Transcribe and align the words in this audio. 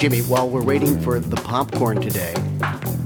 Jimmy, 0.00 0.20
while 0.20 0.48
we're 0.48 0.64
waiting 0.64 0.98
for 1.02 1.20
the 1.20 1.36
popcorn 1.36 2.00
today, 2.00 2.32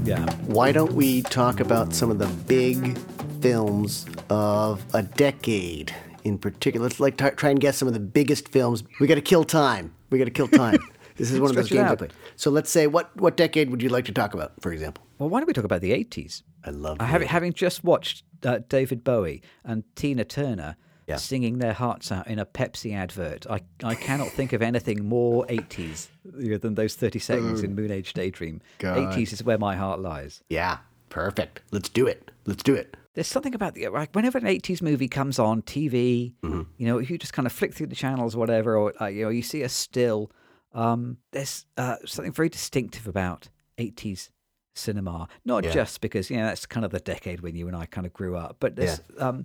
Yeah. 0.05 0.25
why 0.45 0.71
don't 0.71 0.93
we 0.93 1.23
talk 1.23 1.59
about 1.59 1.93
some 1.93 2.09
of 2.09 2.19
the 2.19 2.27
big 2.47 2.97
films 3.41 4.05
of 4.29 4.81
a 4.93 5.03
decade 5.03 5.93
in 6.23 6.37
particular? 6.37 6.85
Let's 6.85 7.01
like 7.01 7.17
t- 7.17 7.29
try 7.31 7.49
and 7.49 7.59
guess 7.59 7.75
some 7.75 7.89
of 7.89 7.93
the 7.93 7.99
biggest 7.99 8.47
films. 8.47 8.85
We 9.01 9.07
got 9.07 9.15
to 9.15 9.21
kill 9.21 9.43
time. 9.43 9.93
We 10.09 10.17
got 10.17 10.23
to 10.25 10.31
kill 10.31 10.47
time. 10.47 10.79
This 11.17 11.31
is 11.31 11.39
one 11.39 11.49
of 11.49 11.55
those 11.55 11.69
games 11.69 11.89
I 11.89 11.95
play. 11.95 12.09
So 12.35 12.51
let's 12.51 12.69
say 12.69 12.87
what 12.87 13.15
what 13.15 13.37
decade 13.37 13.69
would 13.69 13.81
you 13.81 13.87
like 13.87 14.03
to 14.05 14.11
talk 14.11 14.33
about, 14.33 14.51
for 14.59 14.73
example? 14.73 15.01
Well, 15.17 15.29
why 15.29 15.39
don't 15.39 15.47
we 15.47 15.53
talk 15.53 15.63
about 15.63 15.79
the 15.79 15.91
80s? 15.91 16.43
I 16.65 16.71
love 16.71 16.97
I 16.99 17.05
having, 17.05 17.29
having 17.29 17.53
just 17.53 17.85
watched 17.85 18.23
uh, 18.43 18.59
David 18.67 19.01
Bowie 19.05 19.41
and 19.63 19.85
Tina 19.95 20.25
Turner 20.25 20.75
Yeah. 21.07 21.17
singing 21.17 21.59
their 21.59 21.73
hearts 21.73 22.11
out 22.11 22.27
in 22.27 22.39
a 22.39 22.45
Pepsi 22.45 22.95
advert, 22.95 23.45
I, 23.49 23.61
I 23.83 23.93
cannot 23.95 24.29
think 24.29 24.53
of 24.53 24.61
anything 24.61 25.05
more 25.05 25.45
80s 25.45 26.07
than 26.23 26.75
those 26.75 26.95
30 26.95 27.19
seconds 27.19 27.61
in 27.63 27.75
Moon 27.75 27.91
Age 27.91 28.13
Daydream. 28.13 28.61
God. 28.79 28.97
80s 29.13 29.31
is 29.33 29.43
where 29.43 29.57
my 29.59 29.75
heart 29.75 29.99
lies. 29.99 30.41
Yeah, 30.49 30.77
perfect. 31.09 31.61
Let's 31.71 31.89
do 31.89 32.07
it. 32.07 32.31
Let's 32.45 32.63
do 32.63 32.73
it. 32.73 32.97
There's 33.13 33.27
something 33.27 33.53
about 33.55 33.75
the 33.75 33.87
like 33.89 34.13
whenever 34.13 34.37
an 34.39 34.43
80s 34.45 34.81
movie 34.81 35.07
comes 35.07 35.39
on 35.39 35.61
TV, 35.61 36.33
Mm-hmm. 36.43 36.61
you 36.77 36.87
know, 36.87 36.97
if 36.97 37.09
you 37.09 37.17
just 37.17 37.33
kind 37.33 37.45
of 37.45 37.51
flick 37.53 37.73
through 37.73 37.87
the 37.87 37.95
channels 37.95 38.35
or 38.35 38.39
whatever, 38.39 38.75
or 38.77 38.91
uh, 39.01 39.05
you 39.05 39.23
know, 39.23 39.29
you 39.29 39.41
see 39.41 39.61
a 39.61 39.69
still. 39.69 40.31
Um, 40.73 41.17
there's 41.31 41.65
uh, 41.77 41.95
something 42.05 42.33
very 42.33 42.49
distinctive 42.49 43.07
about 43.07 43.47
80s 43.77 44.29
cinema, 44.73 45.27
not 45.45 45.63
Yeah. 45.63 45.71
just 45.71 46.01
because 46.01 46.29
you 46.29 46.35
know 46.37 46.45
that's 46.47 46.65
kind 46.65 46.85
of 46.85 46.91
the 46.91 46.99
decade 46.99 47.39
when 47.39 47.55
you 47.55 47.67
and 47.67 47.75
I 47.77 47.85
kind 47.85 48.05
of 48.05 48.11
grew 48.11 48.35
up, 48.35 48.57
but 48.59 48.75
there's 48.75 48.99
um, 49.19 49.43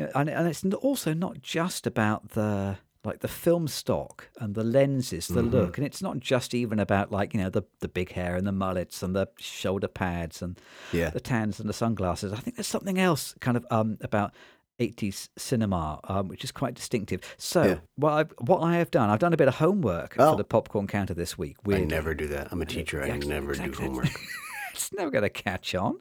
you 0.00 0.06
know, 0.06 0.12
and, 0.14 0.28
and 0.30 0.48
it's 0.48 0.64
also 0.64 1.12
not 1.14 1.40
just 1.42 1.86
about 1.86 2.30
the 2.30 2.78
like 3.02 3.20
the 3.20 3.28
film 3.28 3.66
stock 3.66 4.28
and 4.40 4.54
the 4.54 4.62
lenses, 4.64 5.28
the 5.28 5.40
Mm-hmm. 5.40 5.50
look, 5.56 5.78
and 5.78 5.86
it's 5.86 6.02
not 6.02 6.20
just 6.20 6.52
even 6.54 6.78
about 6.78 7.10
like 7.10 7.32
you 7.34 7.40
know 7.40 7.48
the 7.50 7.62
the 7.80 7.88
big 7.88 8.12
hair 8.12 8.36
and 8.36 8.46
the 8.46 8.52
mullets 8.52 9.02
and 9.02 9.14
the 9.16 9.26
shoulder 9.38 9.88
pads 9.88 10.42
and 10.42 10.58
Yeah. 10.92 11.10
the 11.10 11.20
tans 11.20 11.60
and 11.60 11.68
the 11.68 11.72
sunglasses. 11.72 12.32
I 12.32 12.36
think 12.36 12.56
there's 12.56 12.66
something 12.66 12.98
else 12.98 13.34
kind 13.40 13.56
of 13.56 13.66
um, 13.70 13.96
about 14.02 14.32
80s 14.78 15.28
cinema, 15.36 16.00
um, 16.04 16.28
which 16.28 16.42
is 16.44 16.52
quite 16.52 16.74
distinctive. 16.74 17.20
So, 17.38 17.62
Yeah. 17.64 17.78
what, 17.96 18.12
I've, 18.12 18.32
what 18.38 18.60
I 18.62 18.76
have 18.78 18.90
done, 18.90 19.10
I've 19.10 19.18
done 19.18 19.34
a 19.34 19.36
bit 19.36 19.46
of 19.48 19.56
homework 19.56 20.16
Oh. 20.18 20.30
for 20.30 20.36
the 20.36 20.44
popcorn 20.44 20.86
counter 20.86 21.12
this 21.14 21.36
week. 21.36 21.56
I 21.70 21.80
never 21.84 22.14
do 22.14 22.26
that. 22.28 22.48
I'm 22.50 22.62
a 22.62 22.66
teacher. 22.66 23.02
I 23.02 23.08
Yeah, 23.08 23.16
never 23.18 23.52
do 23.54 23.72
homework. 23.72 24.08
it's 24.72 24.90
never 24.94 25.10
going 25.10 25.22
to 25.22 25.28
catch 25.28 25.74
on. 25.74 25.98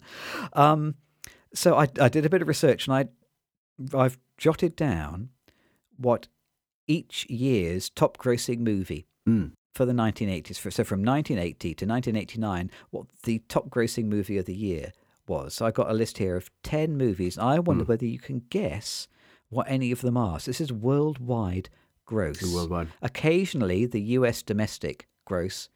Um, 0.53 0.95
so 1.53 1.75
I, 1.75 1.88
I 2.00 2.08
did 2.09 2.25
a 2.25 2.30
bit 2.30 2.42
of 2.42 2.47
research 2.47 2.88
and 2.88 2.95
I, 2.95 3.08
I've 3.94 4.17
jotted 4.38 4.75
down 4.75 5.30
what 5.97 6.27
each 6.88 7.25
year's 7.30 7.89
top 7.89 8.17
grossing 8.17 8.59
movie 8.59 9.05
Mm. 9.27 9.52
for 9.73 9.86
the 9.86 9.94
1980s, 9.94 10.58
so 10.73 10.83
from 10.83 11.03
1980 11.03 11.73
to 11.75 11.86
1989, 11.86 12.71
what 12.89 13.05
the 13.23 13.39
top 13.47 13.69
grossing 13.69 14.05
movie 14.05 14.38
of 14.38 14.45
the 14.45 14.55
year 14.55 14.91
was. 15.27 15.53
So 15.53 15.66
I 15.66 15.71
got 15.71 15.89
a 15.91 15.94
list 15.94 16.17
here 16.17 16.36
of 16.36 16.49
10 16.63 16.97
movies. 16.97 17.38
I 17.38 17.59
wonder 17.59 17.83
Hmm. 17.83 17.89
whether 17.89 18.05
you 18.05 18.17
can 18.17 18.39
guess 18.49 19.08
what 19.49 19.69
any 19.69 19.91
of 19.91 20.02
them 20.02 20.17
are. 20.17 20.39
So 20.39 20.49
this 20.49 20.59
is 20.61 20.71
worldwide 20.73 21.69
gross. 22.05 22.41
Worldwide. 22.41 22.88
Occasionally, 23.03 23.86
the 23.86 24.02
US 24.17 24.41
domestic 24.41 25.08
gross 25.25 25.69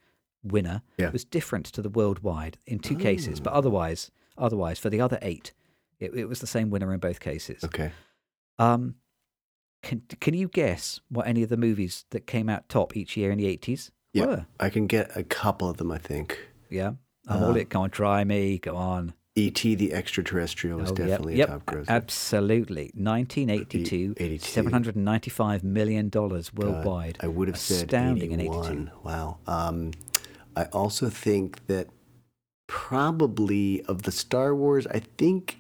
winner 0.44 0.82
Yeah. 0.98 1.12
was 1.12 1.24
different 1.24 1.68
to 1.68 1.82
the 1.84 1.90
worldwide 1.90 2.58
in 2.66 2.80
two 2.80 2.96
cases, 2.96 3.40
but 3.40 3.54
otherwise, 3.54 4.10
otherwise 4.38 4.80
for 4.80 4.90
the 4.90 5.00
other 5.00 5.20
eight, 5.22 5.54
it, 6.04 6.14
it 6.16 6.26
was 6.26 6.40
the 6.40 6.48
same 6.48 6.70
winner 6.70 6.94
in 6.94 7.00
both 7.00 7.20
cases. 7.20 7.64
Okay. 7.64 7.92
Um, 8.60 8.96
can 9.82 10.02
can 10.22 10.34
you 10.34 10.48
guess 10.48 11.00
what 11.10 11.28
any 11.28 11.44
of 11.44 11.50
the 11.50 11.58
movies 11.58 12.06
that 12.12 12.28
came 12.28 12.50
out 12.50 12.70
top 12.70 12.96
each 12.96 13.18
year 13.18 13.32
in 13.32 13.38
the 13.38 13.48
eighties 13.48 13.92
Yeah. 14.14 14.26
were? 14.26 14.46
I 14.60 14.70
can 14.70 14.88
get 14.88 15.16
a 15.16 15.24
couple 15.24 15.70
of 15.70 15.78
them, 15.78 15.92
I 15.92 15.98
think. 15.98 16.40
Yeah, 16.70 16.94
I'm 17.28 17.44
all 17.44 17.56
it. 17.56 17.70
Go 17.70 17.82
on, 17.82 17.90
try 17.90 18.24
me. 18.24 18.58
Go 18.60 18.76
on. 18.76 19.14
E.T. 19.36 19.74
the 19.76 19.94
Extraterrestrial 19.94 20.80
was 20.80 20.92
Oh, 20.92 20.94
definitely 20.94 21.38
yep, 21.38 21.50
a 21.50 21.52
top 21.54 21.66
grosser. 21.66 21.92
Absolutely. 21.92 22.92
1982, 22.94 24.14
82. 24.20 24.62
$795 24.62 25.64
million 25.64 26.12
worldwide. 26.14 27.18
I 27.20 27.28
would 27.28 27.48
have 27.48 27.58
said 27.58 27.86
Astounding 27.86 28.32
in 28.32 28.40
81. 28.42 28.66
82. 28.72 28.92
Wow. 29.04 29.38
Um, 29.48 29.90
I 30.56 30.66
also 30.66 31.10
think 31.10 31.66
that 31.66 31.88
probably 32.68 33.82
of 33.86 34.04
the 34.04 34.12
Star 34.12 34.54
Wars, 34.56 34.86
I 34.88 35.02
think 35.18 35.58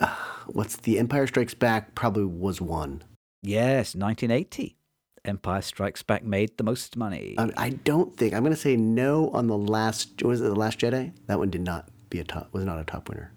uh, 0.00 0.14
what's 0.46 0.76
the 0.76 0.98
Empire 0.98 1.26
Strikes 1.26 1.54
Back 1.54 1.94
probably 1.94 2.24
was 2.24 2.60
one. 2.60 3.02
Yes, 3.42 3.94
1980. 3.94 4.76
Empire 5.24 5.60
Strikes 5.62 6.02
Back 6.02 6.24
made 6.24 6.56
the 6.56 6.64
most 6.64 6.96
money. 6.96 7.34
I, 7.38 7.50
I 7.56 7.70
don't 7.70 8.16
think 8.16 8.32
I'm 8.34 8.42
going 8.42 8.54
to 8.54 8.60
say 8.60 8.76
no 8.76 9.30
on 9.30 9.46
the 9.46 9.56
last. 9.58 10.22
Was 10.22 10.40
it 10.40 10.44
the 10.44 10.54
Last 10.54 10.78
Jedi? 10.80 11.12
That 11.26 11.38
one 11.38 11.50
did 11.50 11.60
not 11.62 11.88
be 12.08 12.20
a 12.20 12.24
top. 12.24 12.48
Was 12.52 12.64
not 12.64 12.78
a 12.78 12.84
top 12.84 13.08
winner. 13.08 13.32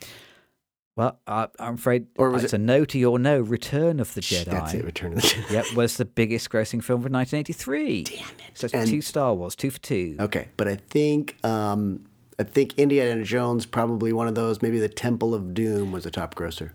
well, 0.96 1.20
I, 1.28 1.48
I'm 1.60 1.74
afraid 1.76 2.08
Or 2.18 2.30
was 2.30 2.44
it's 2.46 2.54
a 2.54 2.58
no 2.58 2.86
to 2.86 2.98
your 2.98 3.20
no. 3.20 3.40
Return 3.42 4.00
of 4.00 4.14
the 4.14 4.22
Jedi. 4.22 4.46
That's 4.46 4.74
it. 4.74 4.86
Return 4.86 5.14
of 5.14 5.22
the 5.22 5.28
Jedi. 5.28 5.52
Yep, 5.52 5.74
was 5.76 5.98
the 5.98 6.06
biggest 6.06 6.50
grossing 6.50 6.82
film 6.84 7.02
of 7.06 7.12
1983. 7.12 8.04
Damn 8.04 8.18
it. 8.20 8.28
So 8.54 8.66
it's 8.66 8.74
And- 8.74 8.90
two 8.90 9.02
Star 9.02 9.34
Wars, 9.34 9.56
two 9.56 9.70
for 9.72 9.80
two. 9.80 10.16
Okay, 10.20 10.48
but 10.58 10.68
I 10.70 10.76
think 10.78 11.36
um, 11.46 12.06
I 12.48 12.50
think 12.50 12.78
Indiana 12.78 13.24
Jones 13.24 13.66
probably 13.66 14.12
one 14.14 14.28
of 14.28 14.36
those. 14.36 14.62
Maybe 14.62 14.80
the 14.80 14.90
Temple 14.90 15.34
of 15.34 15.54
Doom 15.54 15.92
was 15.92 16.06
a 16.06 16.12
top 16.12 16.36
grosser. 16.36 16.74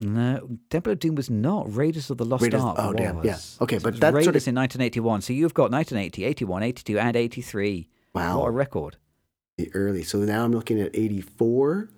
No, 0.00 0.48
Temple 0.70 0.92
of 0.92 0.98
Doom 1.00 1.14
was 1.16 1.28
not. 1.28 1.74
Raiders 1.74 2.08
of 2.10 2.16
the 2.18 2.24
Lost 2.24 2.42
Raiders- 2.42 2.62
Ark 2.62 2.76
oh, 2.78 2.88
was. 2.88 2.96
damn, 2.96 3.24
yeah. 3.24 3.38
Okay, 3.60 3.78
So 3.78 3.84
but 3.90 4.00
that's 4.00 4.14
sort 4.14 4.26
Raiders 4.26 4.44
of- 4.44 4.48
in 4.48 4.54
1981. 4.54 5.20
So 5.22 5.32
you've 5.32 5.52
got 5.52 5.70
1980, 5.70 6.24
81, 6.24 6.62
82, 6.62 6.98
and 6.98 7.16
83. 7.16 7.88
Wow. 8.14 8.40
What 8.40 8.46
a 8.48 8.50
record. 8.52 8.96
the 9.58 9.70
early. 9.74 10.02
So 10.02 10.20
now 10.20 10.42
I'm 10.44 10.52
looking 10.52 10.80
at 10.80 10.90
84. 10.96 11.90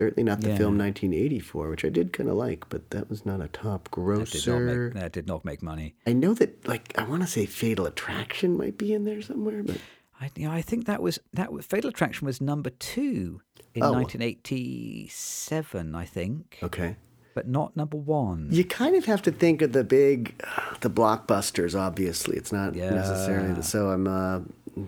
Certainly 0.00 0.22
not 0.24 0.40
the 0.40 0.48
Yeah. 0.50 0.56
film 0.56 0.78
1984, 0.78 1.68
which 1.68 1.84
I 1.84 1.90
did 1.90 2.12
kind 2.14 2.30
of 2.30 2.36
like, 2.36 2.66
but 2.70 2.88
that 2.90 3.10
was 3.10 3.26
not 3.26 3.40
a 3.42 3.48
top 3.48 3.84
That 3.84 3.90
did, 3.90 3.96
not 3.96 4.16
grosser. 4.26 4.84
make, 4.86 4.94
that 4.94 5.12
did 5.12 5.26
not 5.26 5.44
make 5.44 5.62
money. 5.62 5.94
I 6.06 6.12
know 6.14 6.32
that, 6.34 6.66
like, 6.66 6.94
I 6.98 7.04
want 7.04 7.22
to 7.22 7.28
say 7.28 7.44
Fatal 7.44 7.84
Attraction 7.86 8.56
might 8.56 8.78
be 8.78 8.94
in 8.94 9.04
there 9.04 9.20
somewhere, 9.20 9.62
but 9.62 9.76
I, 10.20 10.30
you 10.36 10.48
know, 10.48 10.54
I 10.54 10.62
think 10.62 10.86
that 10.86 11.02
was 11.02 11.18
that 11.34 11.52
was, 11.52 11.66
Fatal 11.66 11.90
Attraction 11.90 12.26
was 12.26 12.40
number 12.40 12.70
two 12.70 13.40
in 13.74 13.82
Oh. 13.82 13.92
1987, 13.92 15.94
I 15.94 16.04
think, 16.04 16.58
okay. 16.62 16.96
but 17.34 17.46
not 17.46 17.76
number 17.76 17.96
one. 17.96 18.48
You 18.50 18.64
kind 18.64 18.96
of 18.96 19.04
have 19.06 19.22
to 19.22 19.30
think 19.30 19.62
of 19.62 19.72
the 19.72 19.84
big, 19.84 20.42
the 20.80 20.90
blockbusters. 20.90 21.78
Obviously, 21.78 22.36
it's 22.36 22.52
not 22.52 22.74
Yeah. 22.74 22.90
necessarily. 22.90 23.62
So 23.62 23.90
I'm 23.90 24.06
uh, 24.06 24.40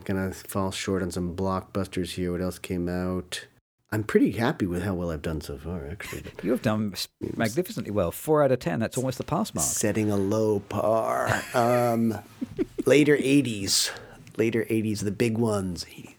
gonna 0.04 0.32
fall 0.32 0.70
short 0.70 1.02
on 1.02 1.10
some 1.10 1.34
blockbusters 1.36 2.14
here. 2.14 2.32
What 2.32 2.40
else 2.40 2.58
came 2.58 2.88
out? 2.88 3.46
I'm 3.90 4.04
pretty 4.04 4.32
happy 4.32 4.66
with 4.66 4.82
how 4.82 4.92
well 4.94 5.10
I've 5.10 5.22
done 5.22 5.40
so 5.40 5.56
far, 5.56 5.86
actually. 5.90 6.24
You 6.42 6.50
have 6.50 6.60
done 6.60 6.92
magnificently 7.36 7.90
well. 7.90 8.10
Four 8.12 8.42
out 8.42 8.52
of 8.52 8.58
ten. 8.58 8.80
That's 8.80 8.98
almost 8.98 9.16
the 9.16 9.24
pass 9.24 9.54
mark. 9.54 9.66
setting 9.66 10.10
a 10.10 10.16
low 10.16 10.60
par. 10.60 11.42
Um, 11.54 12.18
later 12.86 13.16
'80s, 13.16 13.90
later 14.38 14.64
'80s, 14.70 15.00
the 15.00 15.10
big 15.10 15.36
ones. 15.38 15.84
80s. 15.84 16.14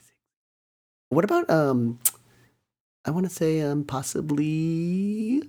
What 1.10 1.24
about 1.26 1.50
um? 1.50 2.00
I 3.06 3.12
want 3.12 3.26
to 3.28 3.34
say 3.34 3.62
um 3.62 3.84
possibly. 3.84 5.44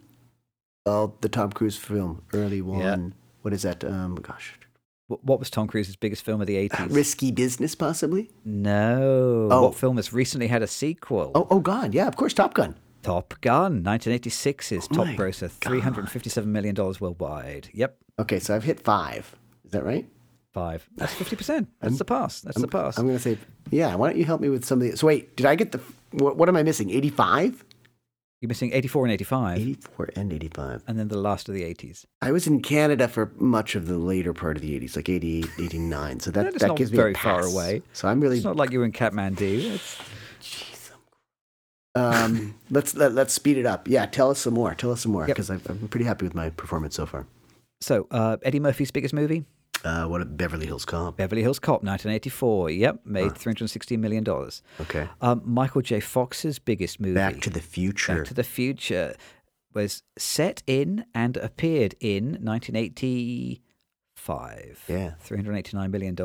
Oh, 0.87 1.13
the 1.21 1.29
Tom 1.29 1.53
Cruise 1.53 1.77
film, 1.77 2.23
early 2.33 2.63
one. 2.63 2.81
Yeah. 2.81 2.97
What 3.43 3.53
is 3.55 3.63
that? 3.63 3.85
Um, 3.85 4.15
gosh, 4.17 4.59
What 5.09 5.39
was 5.39 5.51
Tom 5.51 5.67
Cruise's 5.67 5.97
biggest 5.97 6.23
film 6.25 6.41
of 6.41 6.47
the 6.47 6.57
80s? 6.69 6.95
Risky 6.95 7.31
Business, 7.31 7.75
possibly. 7.75 8.31
No. 8.45 9.49
Oh. 9.51 9.63
What 9.65 9.75
film 9.75 9.97
has 9.97 10.13
recently 10.13 10.47
had 10.47 10.63
a 10.63 10.67
sequel? 10.67 11.33
Oh, 11.35 11.47
oh 11.51 11.61
God, 11.61 11.95
yeah, 11.95 12.07
of 12.07 12.17
course, 12.17 12.33
Top 12.33 12.55
Gun. 12.55 12.77
Top 13.03 13.35
Gun, 13.41 13.83
1986's 13.83 14.89
Oh 14.93 14.95
top 15.05 15.17
grosser, 15.17 15.49
$357 15.49 16.45
million 16.47 16.75
worldwide. 16.77 17.69
Yep, 17.73 17.97
Okay, 18.19 18.39
so 18.39 18.55
I've 18.55 18.65
hit 18.65 18.81
five. 18.81 19.35
Is 19.65 19.71
that 19.73 19.85
right? 19.85 20.07
Five. 20.53 20.89
That's 20.97 21.15
50%. 21.15 21.67
That's 21.81 21.99
the 21.99 22.05
pass. 22.05 22.41
That's 22.41 22.61
the 22.61 22.69
pass. 22.69 22.99
I'm 22.99 23.07
gonna 23.07 23.19
say, 23.19 23.39
yeah. 23.71 23.95
Why 23.95 24.09
don't 24.09 24.19
you 24.19 24.25
help 24.25 24.41
me 24.41 24.49
with 24.49 24.65
some 24.65 24.81
of 24.81 24.91
the? 24.91 24.97
So 24.97 25.07
wait, 25.07 25.37
did 25.37 25.47
I 25.47 25.55
get 25.55 25.73
the? 25.73 25.81
What, 26.13 26.37
what 26.37 26.49
am 26.49 26.57
I 26.57 26.63
missing? 26.63 26.91
85, 26.91 27.65
You're 28.41 28.49
missing 28.49 28.73
84 28.73 29.05
and 29.05 29.13
85, 29.13 29.59
84, 29.59 30.09
and 30.17 30.33
85. 30.33 30.83
and 30.89 30.99
then 30.99 31.09
the 31.09 31.19
last 31.19 31.49
of 31.49 31.55
the 31.55 31.63
80s. 31.63 32.05
I 32.21 32.33
was 32.33 32.47
in 32.49 32.63
Canada 32.63 33.07
for 33.07 33.31
much 33.37 33.75
of 33.77 33.87
the 33.87 33.97
later 33.99 34.33
part 34.33 34.57
of 34.57 34.63
the 34.63 34.79
80s, 34.81 34.97
like 34.97 35.09
88, 35.09 35.47
89. 35.61 36.21
So 36.21 36.31
that, 36.33 36.47
is 36.47 36.55
that 36.55 36.67
not 36.69 36.77
gives 36.77 36.91
me 36.91 36.97
very 36.97 37.13
a 37.13 37.17
far 37.17 37.47
away. 37.47 37.83
So 37.93 38.09
I'm 38.09 38.21
really 38.21 38.37
It's 38.37 38.45
not 38.45 38.57
like 38.57 38.73
you 38.73 38.81
were 38.81 38.85
in 38.85 38.93
Kathmandu. 38.93 39.75
It's, 39.75 39.99
um 41.95 42.55
let's 42.71 42.95
let, 42.95 43.13
let's 43.13 43.33
speed 43.33 43.57
it 43.57 43.67
up. 43.67 43.89
Yeah, 43.89 44.07
tell 44.07 44.31
us 44.31 44.39
some 44.41 44.55
more. 44.55 44.75
Tell 44.75 44.91
us 44.93 45.01
some 45.03 45.13
more 45.13 45.27
because 45.27 45.51
I've 45.51 45.69
I'm 45.69 45.89
pretty 45.89 46.07
happy 46.07 46.25
with 46.25 46.35
my 46.35 46.51
performance 46.51 46.95
so 46.95 47.07
far. 47.07 47.27
so, 47.81 48.07
uh, 48.11 48.37
Eddie 48.43 48.61
Murphy's 48.61 48.91
biggest 48.91 49.15
movie, 49.15 49.45
Uh 49.85 50.07
what 50.07 50.21
a 50.21 50.25
Beverly 50.25 50.67
Hills 50.67 50.85
Cop. 50.85 51.17
Beverly 51.17 51.43
Hills 51.43 51.59
Cop, 51.59 51.83
1984. 51.83 52.71
Yep, 52.71 53.01
made 53.05 53.33
$316 53.33 53.99
million. 53.99 54.27
Okay. 54.81 55.09
Um, 55.21 55.43
Michael 55.45 55.83
J. 55.83 56.01
Fox's 56.01 56.59
biggest 56.59 57.01
movie, 57.01 57.15
Back 57.15 57.41
to 57.41 57.51
the 57.51 57.61
Future. 57.61 58.17
Back 58.17 58.27
to 58.27 58.35
the 58.35 58.45
Future 58.45 59.15
was 59.73 60.03
set 60.19 60.63
in 60.67 61.05
and 61.15 61.37
appeared 61.37 61.95
in 62.01 62.39
1985 62.43 63.61
five. 64.21 64.85
Yeah. 64.87 65.15
$389 65.27 65.91
million. 65.91 66.17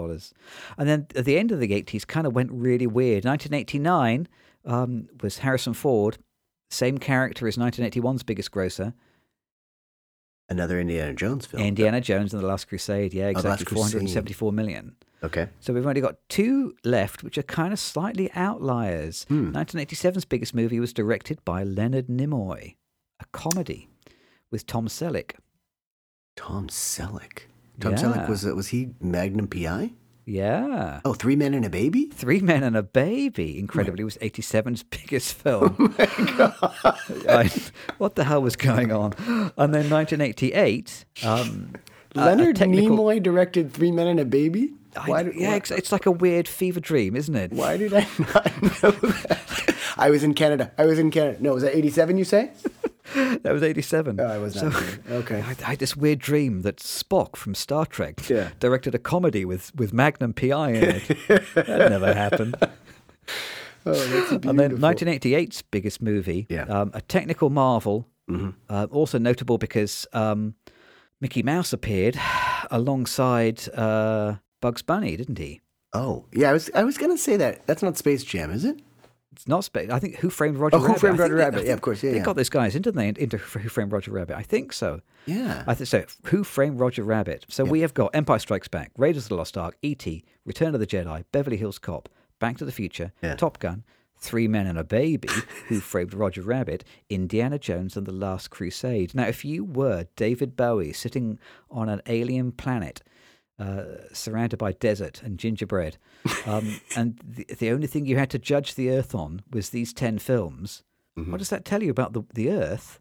And 0.77 0.89
then 0.89 1.07
at 1.15 1.25
the 1.25 1.37
end 1.37 1.51
of 1.51 1.59
the 1.59 1.69
80s, 1.69 2.05
kind 2.05 2.27
of 2.27 2.33
went 2.33 2.51
really 2.51 2.87
weird. 2.87 3.25
1989 3.25 4.27
um, 4.65 5.07
was 5.21 5.39
Harrison 5.39 5.73
Ford, 5.73 6.17
same 6.69 6.97
character 6.97 7.47
as 7.47 7.57
1981's 7.57 8.23
biggest 8.23 8.51
grosser, 8.51 8.93
Another 10.47 10.79
Indiana 10.79 11.13
Jones 11.13 11.45
film. 11.45 11.63
Indiana 11.63 11.99
Jones 12.01 12.33
and 12.33 12.41
the 12.43 12.47
Last 12.47 12.67
Crusade. 12.67 13.13
Yeah, 13.13 13.25
Oh, 13.25 13.29
exactly. 13.29 13.65
474 13.75 14.51
million. 14.53 14.95
Okay. 15.23 15.47
So 15.59 15.73
we've 15.73 15.87
only 15.87 16.01
got 16.01 16.17
two 16.29 16.75
left, 16.83 17.23
which 17.23 17.37
are 17.39 17.43
kind 17.43 17.73
of 17.73 17.79
slightly 17.79 18.29
outliers. 18.35 19.25
Hmm. 19.27 19.51
1987's 19.55 20.25
biggest 20.25 20.53
movie 20.53 20.79
was 20.79 20.93
directed 20.93 21.43
by 21.45 21.63
Leonard 21.63 22.07
Nimoy, 22.07 22.75
a 23.19 23.25
comedy 23.31 23.89
with 24.51 24.67
Tom 24.67 24.87
Selleck. 24.87 25.31
Tom 26.35 26.67
Selleck. 26.67 27.43
Tom 27.79 27.93
Yeah. 27.93 27.97
Selleck 27.97 28.29
was 28.29 28.43
was 28.45 28.67
he 28.67 28.89
Magnum 29.01 29.47
PI? 29.47 29.93
Yeah. 30.25 31.01
Oh, 31.05 31.13
Three 31.13 31.35
Men 31.35 31.53
and 31.53 31.63
a 31.65 31.69
Baby. 31.69 32.05
Three 32.05 32.39
Men 32.39 32.63
and 32.63 32.75
a 32.75 32.81
Baby, 32.83 33.59
incredibly, 33.59 34.01
it 34.01 34.05
was 34.05 34.17
87's 34.17 34.81
biggest 34.83 35.33
film. 35.35 35.93
Oh 35.99 36.95
I- 37.29 37.51
what 37.99 38.15
the 38.15 38.23
hell 38.23 38.41
was 38.41 38.55
going 38.55 38.91
on? 38.91 39.13
And 39.57 39.73
then 39.73 39.89
1988, 39.89 41.05
um, 41.23 41.73
Leonard 42.15 42.55
technical- 42.55 42.97
Nimoy 42.97 43.21
directed 43.21 43.71
Three 43.71 43.91
Men 43.91 44.07
and 44.07 44.19
a 44.19 44.25
Baby. 44.25 44.73
I- 44.97 45.09
Why 45.09 45.23
did, 45.23 45.35
yeah, 45.35 45.49
why, 45.49 45.55
it's, 45.57 45.71
it's 45.71 45.91
like 45.91 46.05
a 46.05 46.11
weird 46.11 46.47
fever 46.47 46.79
dream, 46.79 47.15
isn't 47.15 47.35
it? 47.35 47.51
why 47.51 47.77
did 47.77 47.93
I 47.93 48.07
not 48.17 48.61
know 48.83 48.91
that? 48.91 49.75
I 49.97 50.09
was 50.09 50.23
in 50.23 50.33
Canada. 50.33 50.71
I 50.77 50.85
was 50.85 50.97
in 50.99 51.11
Canada. 51.11 51.37
No, 51.41 51.53
was 51.53 51.63
that 51.63 51.75
eighty 51.75 51.89
seven? 51.89 52.17
You 52.17 52.23
say? 52.25 52.51
That 53.43 53.53
was 53.53 53.61
87. 53.63 54.19
Oh, 54.19 54.25
I 54.25 54.37
was 54.37 54.55
not. 54.61 54.73
So- 54.73 54.87
okay. 55.09 55.41
I, 55.45 55.49
I 55.51 55.69
had 55.71 55.79
this 55.79 55.95
weird 55.95 56.19
dream 56.19 56.61
that 56.63 56.77
Spock 56.77 57.35
from 57.35 57.53
Star 57.55 57.85
Trek 57.85 58.27
Yeah. 58.29 58.49
directed 58.59 58.95
a 58.95 58.99
comedy 58.99 59.45
with, 59.45 59.73
with 59.75 59.93
Magnum 59.93 60.33
PI 60.33 60.69
in 60.71 60.83
it. 60.83 61.17
that 61.55 61.67
never 61.89 62.13
happened. 62.13 62.55
Oh. 63.85 64.39
And 64.43 64.59
then 64.59 64.77
1988's 64.77 65.61
biggest 65.63 66.01
movie, 66.01 66.47
Yeah. 66.49 66.63
um, 66.63 66.91
a 66.93 67.01
technical 67.01 67.49
marvel, 67.49 68.07
Mhm. 68.29 68.55
uh, 68.69 68.87
also 68.89 69.19
notable 69.19 69.59
because 69.59 70.07
um, 70.13 70.55
Mickey 71.21 71.43
Mouse 71.43 71.71
appeared 71.73 72.17
alongside 72.71 73.61
uh, 73.75 74.35
Bugs 74.61 74.81
Bunny, 74.81 75.15
didn't 75.15 75.37
he? 75.37 75.61
Oh, 75.93 76.25
yeah. 76.33 76.49
I 76.49 76.53
was 76.53 76.69
I 76.73 76.83
was 76.83 76.97
gonna 76.97 77.17
say 77.17 77.37
that. 77.37 77.65
That's 77.67 77.83
not 77.83 77.97
Space 77.97 78.23
Jam, 78.23 78.49
is 78.51 78.65
it? 78.65 78.79
It's 79.35 79.47
not 79.47 79.63
Space. 79.63 79.89
I 79.89 79.99
think 79.99 80.15
Who 80.17 80.29
Framed 80.29 80.57
Roger 80.57 80.75
Oh, 80.77 80.79
Who 80.79 80.87
Rabbit. 80.87 80.99
Framed 80.99 81.13
I 81.15 81.17
think 81.17 81.21
Roger 81.23 81.35
they- 81.37 81.43
Rabbit. 81.43 81.65
Yeah, 81.67 81.73
of 81.73 81.81
course. 81.81 82.03
Yeah, 82.03 82.11
they 82.11 82.17
yeah. 82.17 82.23
got 82.23 82.35
those 82.35 82.49
guys, 82.49 82.73
didn't 82.73 82.95
they, 82.95 83.07
into 83.09 83.37
Who 83.37 83.69
Framed 83.69 83.91
Roger 83.91 84.11
Rabbit? 84.11 84.35
I 84.37 84.43
think 84.43 84.73
so. 84.73 85.01
Yeah. 85.25 85.63
I 85.67 85.73
think 85.73 85.87
so. 85.87 86.05
Who 86.25 86.43
Framed 86.43 86.79
Roger 86.79 87.03
Rabbit? 87.03 87.45
So 87.49 87.63
we 87.65 87.81
have 87.81 87.93
got 87.93 88.15
Empire 88.15 88.39
Strikes 88.39 88.67
Back, 88.67 88.91
Raiders 88.97 89.23
of 89.23 89.29
the 89.29 89.35
Lost 89.35 89.57
Ark, 89.57 89.77
E.T., 89.81 90.23
Return 90.45 90.73
of 90.73 90.79
the 90.79 90.87
Jedi, 90.87 91.23
Beverly 91.31 91.57
Hills 91.57 91.79
Cop, 91.79 92.09
Back 92.39 92.57
to 92.57 92.65
the 92.65 92.71
Future, 92.71 93.11
Yeah. 93.23 93.35
Top 93.35 93.59
Gun, 93.59 93.83
Three 94.17 94.47
Men 94.47 94.65
and 94.67 94.77
a 94.77 94.83
Baby, 94.83 95.27
Who 95.67 95.79
Framed 95.79 96.13
Roger 96.13 96.41
Rabbit, 96.41 96.83
Indiana 97.09 97.59
Jones 97.59 97.97
and 97.97 98.05
the 98.05 98.11
Last 98.13 98.49
Crusade. 98.49 99.13
Now, 99.13 99.27
if 99.27 99.43
you 99.43 99.63
were 99.63 100.07
David 100.15 100.55
Bowie 100.55 100.93
sitting 100.93 101.39
on 101.69 101.89
an 101.89 102.01
alien 102.07 102.51
planet, 102.51 103.01
uh, 103.59 103.83
surrounded 104.13 104.57
by 104.57 104.71
desert 104.73 105.21
and 105.23 105.37
gingerbread, 105.39 105.97
um, 106.45 106.79
and 106.95 107.19
the, 107.23 107.45
the 107.59 107.71
only 107.71 107.87
thing 107.87 108.05
you 108.05 108.17
had 108.17 108.29
to 108.31 108.39
judge 108.39 108.75
the 108.75 108.89
Earth 108.89 109.15
on 109.15 109.41
was 109.51 109.69
these 109.69 109.93
ten 109.93 110.19
films, 110.19 110.83
Mm-hmm. 111.17 111.31
what 111.31 111.37
does 111.37 111.49
that 111.49 111.63
tell 111.63 111.81
you 111.81 111.89
about 111.91 112.11
the, 112.11 112.23
the 112.33 112.51
Earth 112.51 112.99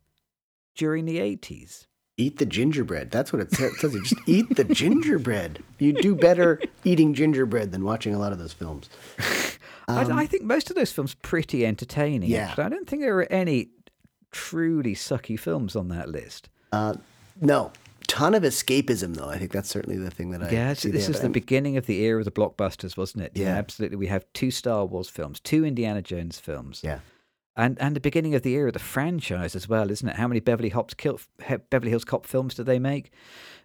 during 0.76 1.04
the 1.04 1.18
eighties? 1.18 1.88
Eat 2.16 2.38
the 2.38 2.46
gingerbread. 2.46 3.10
That's 3.10 3.32
what 3.32 3.42
it 3.42 3.50
sa- 3.50 3.64
it 3.64 3.72
says. 3.74 3.92
Just 3.94 4.14
eat 4.28 4.54
the 4.54 4.62
gingerbread. 4.62 5.64
You 5.80 5.92
do 5.94 6.14
better 6.14 6.60
eating 6.84 7.12
gingerbread 7.14 7.72
than 7.72 7.82
watching 7.82 8.14
a 8.14 8.18
lot 8.20 8.30
of 8.30 8.38
those 8.38 8.52
films. 8.52 8.88
I, 9.88 10.02
I 10.22 10.26
think 10.26 10.44
most 10.44 10.70
of 10.70 10.76
those 10.76 10.92
films 10.92 11.14
pretty 11.22 11.66
entertaining. 11.66 12.28
Um, 12.30 12.32
Yeah. 12.32 12.54
I 12.56 12.68
don't 12.68 12.88
think 12.88 13.02
there 13.02 13.18
are 13.18 13.32
any 13.32 13.70
truly 14.30 14.94
sucky 14.94 15.36
films 15.38 15.74
on 15.74 15.88
that 15.88 16.08
list. 16.08 16.48
Uh, 16.72 16.94
no, 17.40 17.72
ton 18.14 18.34
of 18.34 18.42
escapism 18.44 19.14
though. 19.16 19.28
I 19.28 19.38
think 19.38 19.50
that's 19.52 19.68
certainly 19.68 19.98
the 19.98 20.10
thing 20.10 20.30
that 20.30 20.42
I 20.42 20.50
yeah, 20.50 20.72
see 20.74 20.90
this 20.90 21.06
there, 21.06 21.10
is 21.14 21.20
the 21.20 21.24
I'm- 21.26 21.32
beginning 21.32 21.76
of 21.76 21.86
the 21.86 22.00
era 22.02 22.20
of 22.20 22.24
the 22.24 22.30
blockbusters, 22.30 22.96
wasn't 22.96 23.24
it? 23.24 23.32
Yeah. 23.34 23.48
absolutely. 23.56 23.96
We 23.96 24.06
have 24.06 24.24
two 24.32 24.50
Star 24.50 24.84
Wars 24.84 25.08
films, 25.08 25.40
two 25.40 25.64
Indiana 25.64 26.00
Jones 26.02 26.38
films, 26.38 26.80
Yeah, 26.84 27.00
and 27.56 27.80
and 27.80 27.94
the 27.96 28.00
beginning 28.00 28.34
of 28.34 28.42
the 28.42 28.54
era 28.54 28.68
of 28.68 28.72
the 28.72 28.78
franchise 28.78 29.54
as 29.54 29.68
well, 29.68 29.90
isn't 29.90 30.08
it? 30.08 30.16
How 30.16 30.26
many 30.28 30.40
Beverly 30.40 30.70
Hills, 30.70 30.94
Kil- 30.96 31.20
Beverly 31.70 31.90
Hills 31.90 32.04
Cop 32.04 32.26
films 32.26 32.54
did 32.54 32.66
they 32.66 32.78
make? 32.78 33.12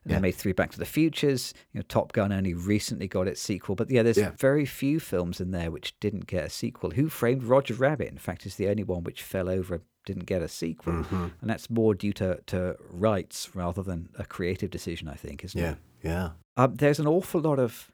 And 0.04 0.12
Yeah. 0.12 0.18
They 0.18 0.22
made 0.22 0.36
three 0.36 0.54
Back 0.54 0.72
to 0.72 0.80
the 0.80 0.86
Futures. 0.86 1.54
You 1.74 1.80
know, 1.80 1.86
Top 1.88 2.14
Gun 2.14 2.32
only 2.32 2.54
recently 2.54 3.08
got 3.08 3.28
its 3.28 3.42
sequel, 3.42 3.76
but 3.76 3.90
yeah, 3.92 4.04
there's 4.04 4.18
Yeah. 4.18 4.32
very 4.38 4.66
few 4.66 5.00
films 5.00 5.42
in 5.42 5.52
there 5.52 5.72
which 5.72 6.00
didn't 6.00 6.28
get 6.28 6.46
a 6.46 6.50
sequel. 6.50 6.92
Who 6.92 7.10
Framed 7.10 7.44
Roger 7.44 7.74
Rabbit? 7.74 8.08
In 8.10 8.18
fact, 8.18 8.46
is 8.46 8.56
the 8.56 8.70
only 8.70 8.84
one 8.84 9.04
which 9.04 9.24
fell 9.24 9.50
over 9.50 9.76
and 9.76 9.84
didn't 10.06 10.26
get 10.26 10.42
a 10.42 10.48
sequel, 10.48 10.94
Mm-hmm. 10.94 11.28
and 11.42 11.50
that's 11.50 11.70
more 11.70 11.94
due 11.94 12.14
to 12.14 12.40
to 12.48 12.76
rights 12.92 13.54
rather 13.56 13.84
than 13.84 14.10
a 14.18 14.26
creative 14.26 14.70
decision, 14.70 15.08
I 15.10 15.16
think, 15.16 15.44
isn't 15.44 15.60
yeah, 15.60 15.72
it? 15.72 15.78
yeah. 16.04 16.30
Um, 16.58 16.76
there's 16.76 17.00
an 17.00 17.08
awful 17.08 17.42
lot 17.42 17.60
of 17.60 17.92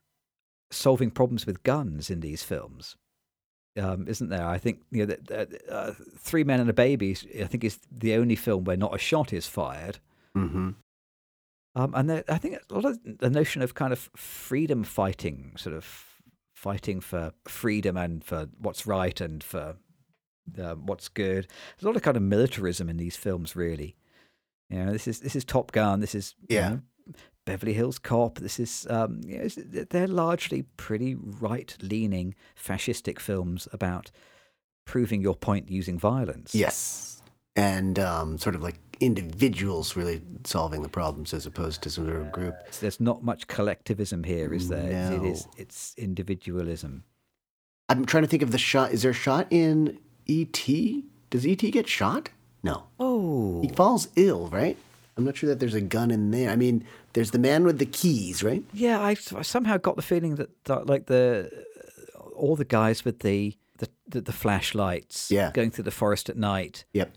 solving 0.72 1.12
problems 1.12 1.46
with 1.46 1.64
guns 1.64 2.10
in 2.10 2.20
these 2.22 2.44
films, 2.44 2.96
um, 3.78 4.08
isn't 4.08 4.30
there? 4.30 4.46
I 4.46 4.58
think 4.58 4.82
you 4.92 5.06
know, 5.06 5.16
that, 5.28 5.62
uh, 5.70 5.92
Three 6.18 6.44
Men 6.44 6.60
and 6.60 6.70
a 6.70 6.74
Baby. 6.74 7.16
I 7.40 7.46
think 7.46 7.64
is 7.64 7.80
the 7.92 8.16
only 8.16 8.36
film 8.36 8.64
where 8.64 8.78
not 8.78 8.96
a 8.96 9.00
shot 9.00 9.34
is 9.34 9.48
fired. 9.48 10.00
Mm-hmm. 10.36 10.72
Um, 11.78 11.94
and 11.94 12.10
there, 12.10 12.24
I 12.30 12.38
think 12.38 12.58
a 12.70 12.74
lot 12.74 12.86
of 12.86 13.00
the 13.04 13.30
notion 13.30 13.62
of 13.62 13.74
kind 13.74 13.92
of 13.92 14.10
freedom 14.16 14.84
fighting, 14.84 15.52
sort 15.58 15.76
of 15.76 16.06
fighting 16.56 17.02
for 17.02 17.34
freedom 17.48 17.98
and 17.98 18.24
for 18.24 18.48
what's 18.60 18.88
right 18.88 19.20
and 19.20 19.44
for 19.44 19.76
uh, 20.58 20.76
what's 20.76 21.10
good. 21.10 21.48
There's 21.48 21.84
a 21.84 21.88
lot 21.88 21.96
of 21.98 22.02
kind 22.02 22.16
of 22.16 22.24
militarism 22.24 22.88
in 22.90 22.98
these 22.98 23.18
films, 23.18 23.56
really. 23.56 23.96
You 24.70 24.86
know, 24.86 24.92
this 24.94 25.08
is 25.08 25.20
this 25.20 25.36
is 25.36 25.44
Top 25.44 25.72
Gun. 25.74 26.00
This 26.00 26.16
is 26.16 26.34
you 26.48 26.56
Yeah. 26.58 26.70
know, 26.70 26.82
Beverly 27.46 27.74
Hills 27.74 28.00
Cop. 28.00 28.40
This 28.40 28.60
is 28.60 28.88
um, 28.90 29.22
you 29.26 29.38
know, 29.38 29.48
they're 29.90 30.08
largely 30.08 30.64
pretty 30.78 31.16
right-leaning 31.16 32.36
fascistic 32.62 33.20
films 33.20 33.68
about 33.72 34.12
proving 34.86 35.22
your 35.22 35.36
point 35.36 35.70
using 35.70 35.98
violence. 36.00 36.54
Yes, 36.56 37.22
and 37.56 38.00
um, 38.00 38.38
sort 38.38 38.56
of 38.56 38.62
like 38.64 38.76
individuals 39.00 39.96
really 39.96 40.22
solving 40.46 40.82
the 40.82 40.90
problems 40.90 41.34
as 41.34 41.46
opposed 41.46 41.82
to 41.84 41.90
some 41.90 42.06
sort 42.06 42.22
of 42.22 42.32
group. 42.32 42.56
There's 42.80 43.00
not 43.00 43.24
much 43.24 43.48
collectivism 43.48 44.24
here, 44.24 44.54
is 44.54 44.70
there? 44.70 44.86
It's- 44.86 45.12
It 45.12 45.24
is. 45.24 45.46
No. 45.46 45.52
It's 45.58 45.94
individualism. 45.98 47.04
I'm 47.90 48.06
trying 48.06 48.24
to 48.24 48.30
think 48.30 48.42
of 48.42 48.52
the 48.52 48.58
shot. 48.58 48.92
Is 48.94 49.04
there 49.04 49.12
a 49.12 49.14
shot 49.14 49.48
in 49.52 50.00
E.T.? 50.26 51.06
Does 51.30 51.46
E.T. 51.46 51.70
get 51.72 51.88
shot? 51.88 52.30
No. 52.64 52.86
Oh, 53.00 53.62
He 53.62 53.68
falls 53.70 54.08
ill, 54.16 54.48
right? 54.48 54.76
I'm 55.18 55.24
not 55.24 55.38
sure 55.38 55.48
that 55.50 55.60
there's 55.60 55.74
a 55.74 55.82
gun 55.82 56.12
in 56.12 56.32
there. 56.32 56.50
I 56.50 56.56
mean, 56.56 56.84
there's 57.14 57.32
the 57.32 57.40
man 57.40 57.64
with 57.64 57.80
the 57.80 57.86
keys, 57.86 58.44
right? 58.44 58.64
yeah. 58.74 59.00
I, 59.00 59.12
I 59.36 59.42
somehow 59.44 59.78
got 59.78 59.96
the 59.96 60.02
feeling 60.02 60.36
that, 60.36 60.50
that 60.66 60.88
like 60.88 61.06
the 61.06 61.50
all 62.36 62.56
the 62.56 62.66
guys 62.66 63.06
with 63.06 63.20
the 63.20 63.56
the, 63.78 63.90
the, 64.08 64.22
the 64.22 64.32
flashlights, 64.34 65.30
Yeah. 65.32 65.52
going 65.54 65.70
through 65.72 65.84
the 65.84 65.92
forest 65.92 66.30
at 66.30 66.38
night, 66.38 66.86
Yep. 66.94 67.12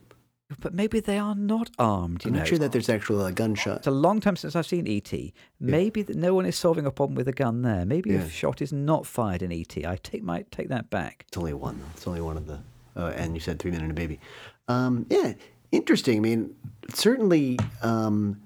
but 0.61 0.75
maybe 0.75 0.99
they 0.99 1.17
are 1.19 1.37
not 1.37 1.71
armed. 1.79 2.23
I'm 2.27 2.33
know, 2.33 2.39
not 2.41 2.49
sure 2.49 2.59
that 2.59 2.73
there's 2.73 2.89
actually 2.89 3.29
a 3.29 3.33
gunshot. 3.33 3.79
It's 3.79 3.87
a 3.87 3.93
long 3.93 4.21
time 4.21 4.35
since 4.35 4.57
I've 4.57 4.67
seen 4.67 4.89
ET. 4.89 5.13
Maybe 5.61 6.03
that 6.03 6.17
no 6.17 6.35
one 6.35 6.47
is 6.47 6.57
solving 6.57 6.85
a 6.85 6.91
problem 6.91 7.15
with 7.17 7.29
a 7.29 7.33
gun 7.33 7.63
there. 7.63 7.85
Maybe 7.85 8.11
Yeah. 8.11 8.23
a 8.23 8.29
shot 8.29 8.61
is 8.61 8.73
not 8.73 9.07
fired 9.07 9.43
in 9.43 9.53
ET. 9.53 9.77
I 9.87 9.97
take 10.03 10.23
might 10.25 10.51
take 10.51 10.69
that 10.69 10.91
back. 10.91 11.25
It's 11.29 11.37
only 11.37 11.55
one. 11.55 11.79
though. 11.79 11.87
It's 11.95 12.07
only 12.09 12.21
one 12.23 12.37
of 12.37 12.47
the. 12.47 12.59
Uh, 12.97 13.13
and 13.17 13.35
you 13.35 13.41
said 13.41 13.61
three 13.61 13.71
men 13.71 13.83
and 13.83 13.91
a 13.93 13.95
baby. 13.95 14.19
Um, 14.67 15.07
yeah, 15.11 15.35
interesting. 15.73 16.19
I 16.19 16.21
mean, 16.21 16.55
certainly 16.93 17.59
um, 17.83 18.41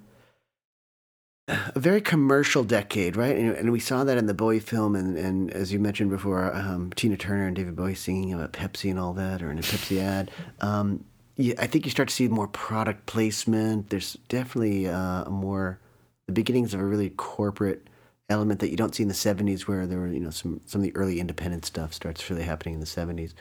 a 1.47 1.79
very 1.79 2.01
commercial 2.01 2.63
decade, 2.63 3.15
right? 3.15 3.35
And, 3.35 3.51
and 3.55 3.71
we 3.71 3.79
saw 3.79 4.03
that 4.03 4.17
in 4.17 4.27
the 4.27 4.33
Bowie 4.33 4.59
film, 4.59 4.95
and, 4.95 5.17
and 5.17 5.51
as 5.51 5.73
you 5.73 5.79
mentioned 5.79 6.09
before, 6.09 6.53
um, 6.55 6.91
Tina 6.95 7.17
Turner 7.17 7.47
and 7.47 7.55
David 7.55 7.75
Bowie 7.75 7.95
singing 7.95 8.33
about 8.33 8.53
Pepsi 8.53 8.89
and 8.89 8.99
all 8.99 9.13
that, 9.13 9.41
or 9.41 9.51
in 9.51 9.59
a 9.59 9.61
Pepsi 9.61 9.99
ad. 9.99 10.31
Um, 10.61 11.03
I 11.37 11.67
think 11.67 11.85
you 11.85 11.91
start 11.91 12.09
to 12.09 12.15
see 12.15 12.27
more 12.27 12.47
product 12.47 13.07
placement. 13.07 13.89
There's 13.89 14.13
definitely 14.29 14.87
uh, 14.87 15.23
a 15.23 15.29
more 15.29 15.79
the 16.27 16.33
beginnings 16.33 16.73
of 16.73 16.79
a 16.79 16.85
really 16.85 17.09
corporate 17.09 17.87
element 18.29 18.59
that 18.61 18.69
you 18.69 18.77
don't 18.77 18.95
see 18.95 19.03
in 19.03 19.09
the 19.09 19.15
70s 19.15 19.61
where 19.61 19.85
there 19.85 19.99
were 19.99 20.07
you 20.07 20.19
know 20.19 20.29
some 20.29 20.61
some 20.65 20.79
of 20.79 20.85
the 20.85 20.95
early 20.95 21.19
independent 21.19 21.65
stuff 21.65 21.93
starts 21.93 22.29
really 22.29 22.43
happening 22.43 22.75
in 22.75 22.79
the 22.79 22.85
70s 22.85 23.33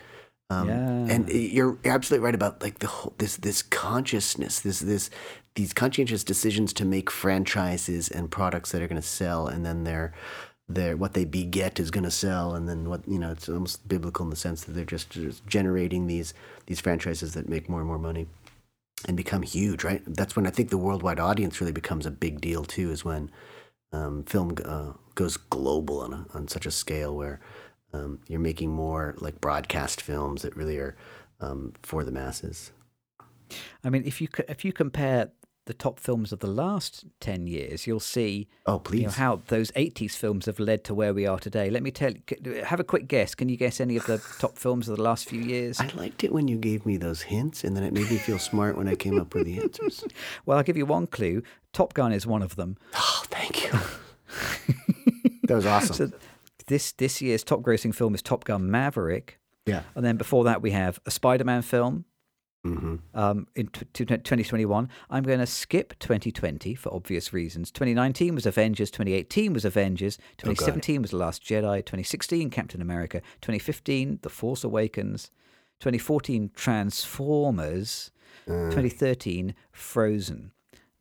um, 0.52 0.68
Yeah. 0.68 1.14
and 1.14 1.28
you're 1.28 1.78
you're 1.84 1.94
absolutely 1.94 2.24
right 2.24 2.34
about 2.34 2.62
like 2.62 2.78
the 2.78 2.86
whole 2.86 3.14
this 3.18 3.36
this 3.36 3.62
consciousness 3.62 4.60
this 4.60 4.80
this 4.80 5.10
these 5.54 5.72
conscientious 5.72 6.24
decisions 6.24 6.72
to 6.74 6.84
make 6.84 7.10
franchises 7.10 8.08
and 8.08 8.30
products 8.30 8.72
that 8.72 8.82
are 8.82 8.88
going 8.88 9.00
to 9.00 9.06
sell 9.20 9.46
and 9.46 9.64
then 9.66 9.84
they're 9.84 10.12
they're 10.68 10.96
what 10.96 11.12
they 11.14 11.24
beget 11.24 11.78
is 11.80 11.90
going 11.90 12.04
to 12.04 12.10
sell 12.10 12.54
and 12.54 12.68
then 12.68 12.88
what 12.88 13.00
you 13.06 13.18
know 13.18 13.30
it's 13.32 13.48
almost 13.48 13.86
biblical 13.88 14.24
in 14.24 14.30
the 14.30 14.36
sense 14.36 14.64
that 14.64 14.72
they're 14.72 14.84
just, 14.96 15.10
just 15.10 15.46
generating 15.46 16.06
these 16.06 16.32
these 16.66 16.80
franchises 16.80 17.34
that 17.34 17.48
make 17.48 17.68
more 17.68 17.80
and 17.80 17.88
more 17.88 17.98
money 17.98 18.26
and 19.08 19.16
become 19.16 19.42
huge 19.42 19.84
right 19.84 20.02
that's 20.06 20.36
when 20.36 20.46
i 20.46 20.50
think 20.50 20.70
the 20.70 20.78
worldwide 20.78 21.18
audience 21.20 21.60
really 21.60 21.72
becomes 21.72 22.06
a 22.06 22.10
big 22.10 22.40
deal 22.40 22.64
too 22.64 22.90
is 22.90 23.04
when 23.04 23.30
um, 23.92 24.22
film 24.24 24.54
uh, 24.64 24.92
goes 25.14 25.36
global 25.36 26.00
on 26.00 26.12
a, 26.14 26.26
on 26.34 26.48
such 26.48 26.64
a 26.64 26.70
scale 26.70 27.14
where 27.14 27.40
um, 27.92 28.20
you're 28.28 28.40
making 28.40 28.70
more 28.70 29.14
like 29.18 29.40
broadcast 29.40 30.00
films 30.00 30.42
that 30.42 30.56
really 30.56 30.78
are 30.78 30.96
um, 31.40 31.72
for 31.82 32.04
the 32.04 32.12
masses. 32.12 32.72
I 33.84 33.90
mean, 33.90 34.02
if 34.06 34.20
you 34.20 34.28
if 34.48 34.64
you 34.64 34.72
compare 34.72 35.30
the 35.66 35.74
top 35.74 36.00
films 36.00 36.32
of 36.32 36.40
the 36.40 36.48
last 36.48 37.04
10 37.20 37.46
years, 37.46 37.86
you'll 37.86 38.00
see 38.00 38.48
Oh, 38.66 38.72
you 38.72 38.74
know, 38.74 38.78
please. 38.80 39.14
how 39.14 39.42
those 39.46 39.70
80s 39.72 40.16
films 40.16 40.46
have 40.46 40.58
led 40.58 40.82
to 40.84 40.92
where 40.94 41.14
we 41.14 41.24
are 41.24 41.38
today. 41.38 41.70
Let 41.70 41.84
me 41.84 41.92
tell 41.92 42.10
you, 42.12 42.64
have 42.64 42.80
a 42.80 42.84
quick 42.84 43.06
guess. 43.06 43.36
Can 43.36 43.48
you 43.48 43.56
guess 43.56 43.80
any 43.80 43.96
of 43.96 44.04
the 44.06 44.18
top 44.40 44.58
films 44.58 44.88
of 44.88 44.96
the 44.96 45.02
last 45.04 45.28
few 45.28 45.40
years? 45.40 45.78
I 45.78 45.86
liked 45.94 46.24
it 46.24 46.32
when 46.32 46.48
you 46.48 46.58
gave 46.58 46.84
me 46.84 46.96
those 46.96 47.22
hints, 47.22 47.62
and 47.62 47.76
then 47.76 47.84
it 47.84 47.92
made 47.92 48.10
me 48.10 48.16
feel 48.16 48.40
smart 48.40 48.76
when 48.76 48.88
I 48.88 48.96
came 48.96 49.20
up 49.20 49.34
with 49.34 49.44
the 49.46 49.58
answers. 49.58 50.02
Well, 50.46 50.58
I'll 50.58 50.64
give 50.64 50.76
you 50.76 50.86
one 50.86 51.06
clue. 51.06 51.44
Top 51.72 51.94
Gun 51.94 52.12
is 52.12 52.26
one 52.26 52.42
of 52.42 52.56
them. 52.56 52.76
Oh, 52.96 53.22
thank 53.28 53.62
you. 53.62 53.70
that 55.46 55.54
was 55.54 55.66
awesome. 55.66 55.94
So 55.94 56.10
this 56.72 56.92
this 56.92 57.20
year's 57.20 57.44
top 57.44 57.60
grossing 57.60 57.94
film 57.94 58.14
is 58.14 58.22
Top 58.22 58.44
Gun 58.44 58.70
Maverick. 58.70 59.38
yeah. 59.66 59.82
And 59.94 60.04
then 60.04 60.16
before 60.16 60.44
that, 60.44 60.62
we 60.62 60.70
have 60.70 60.98
a 61.06 61.10
Spider 61.10 61.44
Man 61.44 61.62
film 61.62 62.06
hmm 62.64 62.96
um, 63.12 63.46
in 63.56 63.66
t- 63.66 63.86
t- 63.92 64.04
2021. 64.04 64.88
I'm 65.10 65.24
going 65.24 65.40
to 65.40 65.46
skip 65.46 65.98
2020 65.98 66.74
for 66.76 66.94
obvious 66.94 67.32
reasons. 67.32 67.70
2019 67.72 68.34
was 68.36 68.46
Avengers. 68.46 68.90
2018 68.90 69.52
was 69.52 69.64
Avengers. 69.64 70.16
2017 70.38 71.02
was 71.02 71.10
The 71.10 71.16
Last 71.16 71.42
Jedi. 71.42 71.78
2016, 71.78 72.50
Captain 72.50 72.80
America. 72.80 73.20
2015, 73.40 74.20
The 74.22 74.30
Force 74.30 74.64
Awakens. 74.64 75.30
2014, 75.80 76.52
Transformers. 76.54 78.12
2013, 78.46 79.54
Frozen. 79.72 80.52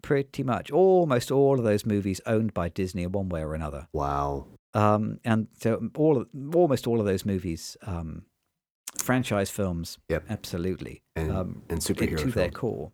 Pretty 0.01 0.43
much 0.43 0.71
almost 0.71 1.29
all 1.29 1.59
of 1.59 1.63
those 1.63 1.85
movies 1.85 2.19
owned 2.25 2.55
by 2.55 2.69
Disney 2.69 3.03
in 3.03 3.11
one 3.11 3.29
way 3.29 3.41
or 3.41 3.53
another. 3.53 3.87
Wow. 3.93 4.47
Um, 4.73 5.19
and 5.25 5.47
so 5.59 5.89
all 5.95 6.17
of, 6.17 6.27
almost 6.55 6.87
all 6.87 6.99
of 6.99 7.05
those 7.05 7.25
movies, 7.25 7.75
um, 7.83 8.23
franchise 8.97 9.49
films, 9.49 9.97
Yep. 10.09 10.25
absolutely, 10.29 11.03
And, 11.15 11.31
um, 11.31 11.63
and 11.69 11.79
superhero 11.81 12.17
to 12.21 12.31
their 12.31 12.49
core. 12.51 12.91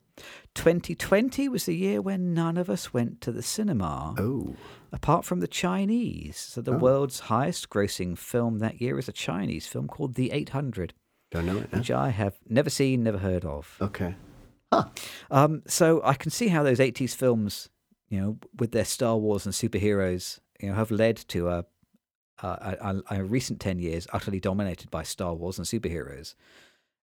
2020 0.56 1.48
was 1.50 1.66
the 1.66 1.76
year 1.76 2.02
when 2.02 2.34
none 2.34 2.58
of 2.58 2.70
us 2.70 2.92
went 2.94 3.22
to 3.22 3.32
the 3.32 3.44
cinema, 3.44 4.16
Oh, 4.18 4.56
apart 4.92 5.26
from 5.26 5.40
the 5.40 5.48
Chinese. 5.48 6.38
So 6.38 6.62
the 6.62 6.74
Oh. 6.74 6.78
world's 6.78 7.20
highest-grossing 7.22 8.18
film 8.18 8.58
that 8.60 8.82
year 8.82 8.98
is 8.98 9.08
a 9.08 9.12
Chinese 9.14 9.68
film 9.68 9.88
called 9.88 10.16
The 10.16 10.32
800, 10.32 10.94
don't 11.30 11.46
know 11.46 11.60
it. 11.60 11.70
Huh? 11.72 11.78
which 11.78 11.92
I 11.92 12.10
have 12.10 12.40
never 12.50 12.70
seen, 12.72 13.04
never 13.04 13.20
heard 13.20 13.46
of. 13.46 13.78
Okay. 13.82 14.16
Um, 15.32 15.62
so 15.68 16.02
I 16.04 16.14
can 16.14 16.32
see 16.32 16.48
how 16.50 16.64
those 16.64 16.80
80s 16.80 17.14
films, 17.16 17.70
you 18.10 18.20
know, 18.20 18.38
with 18.58 18.72
their 18.72 18.86
Star 18.86 19.18
Wars 19.18 19.46
and 19.46 19.54
superheroes, 19.54 20.40
you 20.62 20.70
know, 20.70 20.76
have 20.76 20.92
led 20.92 21.18
to 21.30 21.50
a, 21.50 21.66
a, 22.42 23.02
a, 23.10 23.18
a 23.20 23.24
recent 23.24 23.60
10 23.60 23.80
years 23.80 24.08
utterly 24.14 24.40
dominated 24.40 24.90
by 24.92 25.04
Star 25.04 25.34
Wars 25.34 25.58
and 25.58 25.68
superheroes. 25.68 26.36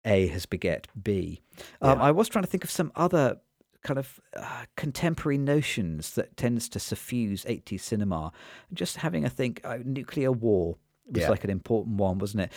A 0.05 0.27
has 0.27 0.45
beget 0.45 0.87
B. 1.01 1.41
Um, 1.81 1.97
Yeah. 1.99 2.05
I 2.05 2.11
was 2.11 2.29
trying 2.29 2.43
to 2.43 2.49
think 2.49 2.63
of 2.63 2.71
some 2.71 2.91
other 2.95 3.39
kind 3.83 3.97
of 3.99 4.19
uh, 4.35 4.65
contemporary 4.75 5.37
notions 5.37 6.11
that 6.15 6.35
tends 6.35 6.67
to 6.69 6.79
suffuse 6.79 7.45
80s 7.45 7.81
cinema. 7.81 8.31
Just 8.73 8.97
having 8.97 9.23
a 9.25 9.29
think, 9.29 9.61
uh, 9.63 9.77
nuclear 9.83 10.31
war 10.31 10.77
was 11.05 11.23
Yeah. 11.23 11.29
like 11.29 11.43
an 11.43 11.49
important 11.49 11.97
one, 11.97 12.17
wasn't 12.17 12.43
it? 12.43 12.51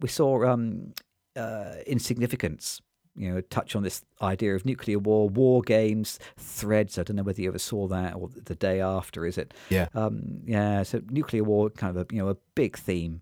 We 0.00 0.08
saw 0.08 0.44
um, 0.44 0.92
uh, 1.36 1.74
Insignificance, 1.86 2.80
you 3.18 3.32
know, 3.34 3.40
touch 3.42 3.74
on 3.76 3.82
this 3.82 4.02
idea 4.22 4.54
of 4.54 4.64
nuclear 4.64 4.98
war, 4.98 5.28
war 5.28 5.60
games, 5.62 6.18
threads. 6.36 6.98
I 6.98 7.02
don't 7.02 7.16
know 7.16 7.22
whether 7.22 7.42
you 7.42 7.48
ever 7.48 7.58
saw 7.58 7.88
that 7.88 8.14
or 8.14 8.28
the 8.34 8.54
day 8.54 8.80
after, 8.80 9.26
is 9.26 9.36
it? 9.38 9.52
Yeah. 9.70 9.88
Um, 9.94 10.40
yeah, 10.46 10.82
so 10.84 11.00
nuclear 11.10 11.44
war, 11.44 11.70
kind 11.70 11.96
of 11.96 12.02
a, 12.10 12.14
you 12.14 12.22
know, 12.22 12.28
a 12.30 12.36
big 12.54 12.76
theme. 12.78 13.20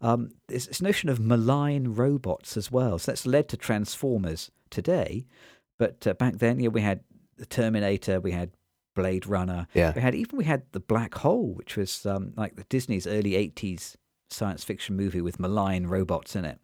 Um, 0.00 0.30
there's 0.48 0.66
this 0.66 0.82
notion 0.82 1.08
of 1.08 1.18
malign 1.20 1.94
robots 1.94 2.56
as 2.56 2.70
well. 2.70 2.98
So 2.98 3.12
that's 3.12 3.26
led 3.26 3.48
to 3.50 3.56
Transformers 3.56 4.50
today. 4.70 5.24
But 5.78 6.06
uh, 6.06 6.14
back 6.14 6.38
then, 6.38 6.60
yeah, 6.60 6.68
we 6.68 6.80
had 6.82 7.00
the 7.36 7.46
Terminator, 7.46 8.20
we 8.20 8.32
had 8.32 8.50
Blade 8.94 9.26
Runner, 9.26 9.66
Yeah. 9.74 9.92
we 9.94 10.00
had 10.02 10.14
even 10.14 10.36
we 10.38 10.44
had 10.44 10.62
the 10.72 10.80
Black 10.80 11.14
Hole, 11.16 11.52
which 11.54 11.76
was 11.76 12.06
um, 12.06 12.32
like 12.36 12.56
the 12.56 12.64
Disney's 12.64 13.06
early 13.06 13.32
'80s 13.32 13.96
science 14.30 14.62
fiction 14.64 14.96
movie 14.96 15.20
with 15.20 15.40
malign 15.40 15.86
robots 15.86 16.36
in 16.36 16.44
it. 16.44 16.58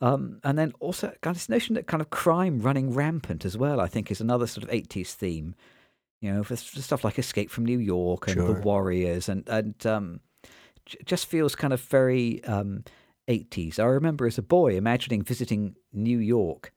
Um, 0.00 0.40
and 0.44 0.56
then 0.56 0.72
also 0.80 1.08
kind 1.22 1.34
of 1.34 1.36
this 1.36 1.48
notion 1.48 1.74
that 1.74 1.86
kind 1.86 2.00
of 2.00 2.10
crime 2.10 2.60
running 2.60 2.94
rampant 2.94 3.44
as 3.44 3.58
well, 3.58 3.80
I 3.80 3.88
think, 3.88 4.10
is 4.10 4.20
another 4.20 4.46
sort 4.46 4.64
of 4.64 4.70
80s 4.70 5.12
theme. 5.12 5.54
You 6.20 6.32
know, 6.32 6.42
for, 6.42 6.56
stuff 6.56 7.04
like 7.04 7.18
Escape 7.18 7.50
from 7.50 7.64
New 7.64 7.78
York 7.78 8.26
and 8.26 8.34
Sure. 8.34 8.54
The 8.54 8.60
Warriors, 8.60 9.28
and 9.28 9.48
and 9.48 9.86
um, 9.86 10.20
j- 10.84 10.98
just 11.04 11.26
feels 11.26 11.54
kind 11.54 11.72
of 11.72 11.80
very 11.80 12.42
um, 12.44 12.82
80s. 13.28 13.78
I 13.78 13.84
remember 13.84 14.26
as 14.26 14.36
a 14.36 14.42
boy 14.42 14.76
imagining 14.76 15.22
visiting 15.22 15.76
New 15.92 16.18
York 16.18 16.72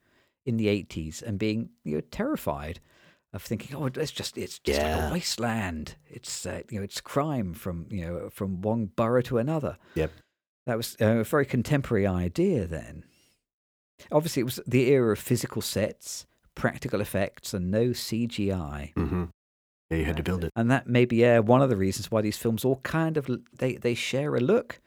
in 0.46 0.58
the 0.58 0.68
80s 0.68 1.24
and 1.24 1.40
being 1.40 1.70
you 1.84 1.96
know 1.96 2.02
terrified 2.12 2.80
of 3.34 3.42
thinking, 3.42 3.76
oh, 3.76 3.86
it's 3.86 4.12
just 4.12 4.38
it's 4.38 4.60
just 4.60 4.82
like 4.82 5.10
a 5.10 5.14
wasteland. 5.14 5.96
It's 6.08 6.46
uh, 6.46 6.62
you 6.70 6.80
know 6.80 6.84
it's 6.84 7.02
crime 7.02 7.54
from 7.54 7.88
you 7.90 8.06
know 8.06 8.30
from 8.30 8.62
one 8.62 8.88
borough 8.88 9.22
to 9.24 9.38
another. 9.38 9.78
Yep. 9.96 10.12
That 10.66 10.78
was 10.78 10.96
uh, 11.02 11.20
a 11.20 11.24
very 11.24 11.46
contemporary 11.46 12.08
idea 12.08 12.66
then. 12.66 13.04
Obviously, 14.12 14.42
it 14.42 14.46
was 14.46 14.60
the 14.68 14.90
era 14.90 15.14
of 15.14 15.20
physical 15.20 15.62
sets, 15.62 16.26
practical 16.56 17.02
effects, 17.02 17.54
and 17.54 17.72
no 17.72 17.90
CGI. 17.90 18.94
Mm-hmm. 18.94 19.26
Yeah, 19.90 19.98
you 19.98 20.06
had 20.06 20.18
to 20.18 20.24
build 20.24 20.44
it. 20.44 20.52
And 20.56 20.72
that 20.72 20.88
may 20.88 21.06
be 21.06 21.18
yeah, 21.18 21.40
one 21.40 21.62
of 21.62 21.70
the 21.70 21.76
reasons 21.76 22.10
why 22.10 22.22
these 22.22 22.38
films 22.38 22.64
all 22.64 22.78
kind 22.78 23.18
of 23.18 23.30
they, 23.58 23.76
they 23.76 23.94
share 23.94 24.36
a 24.36 24.40
look, 24.40 24.80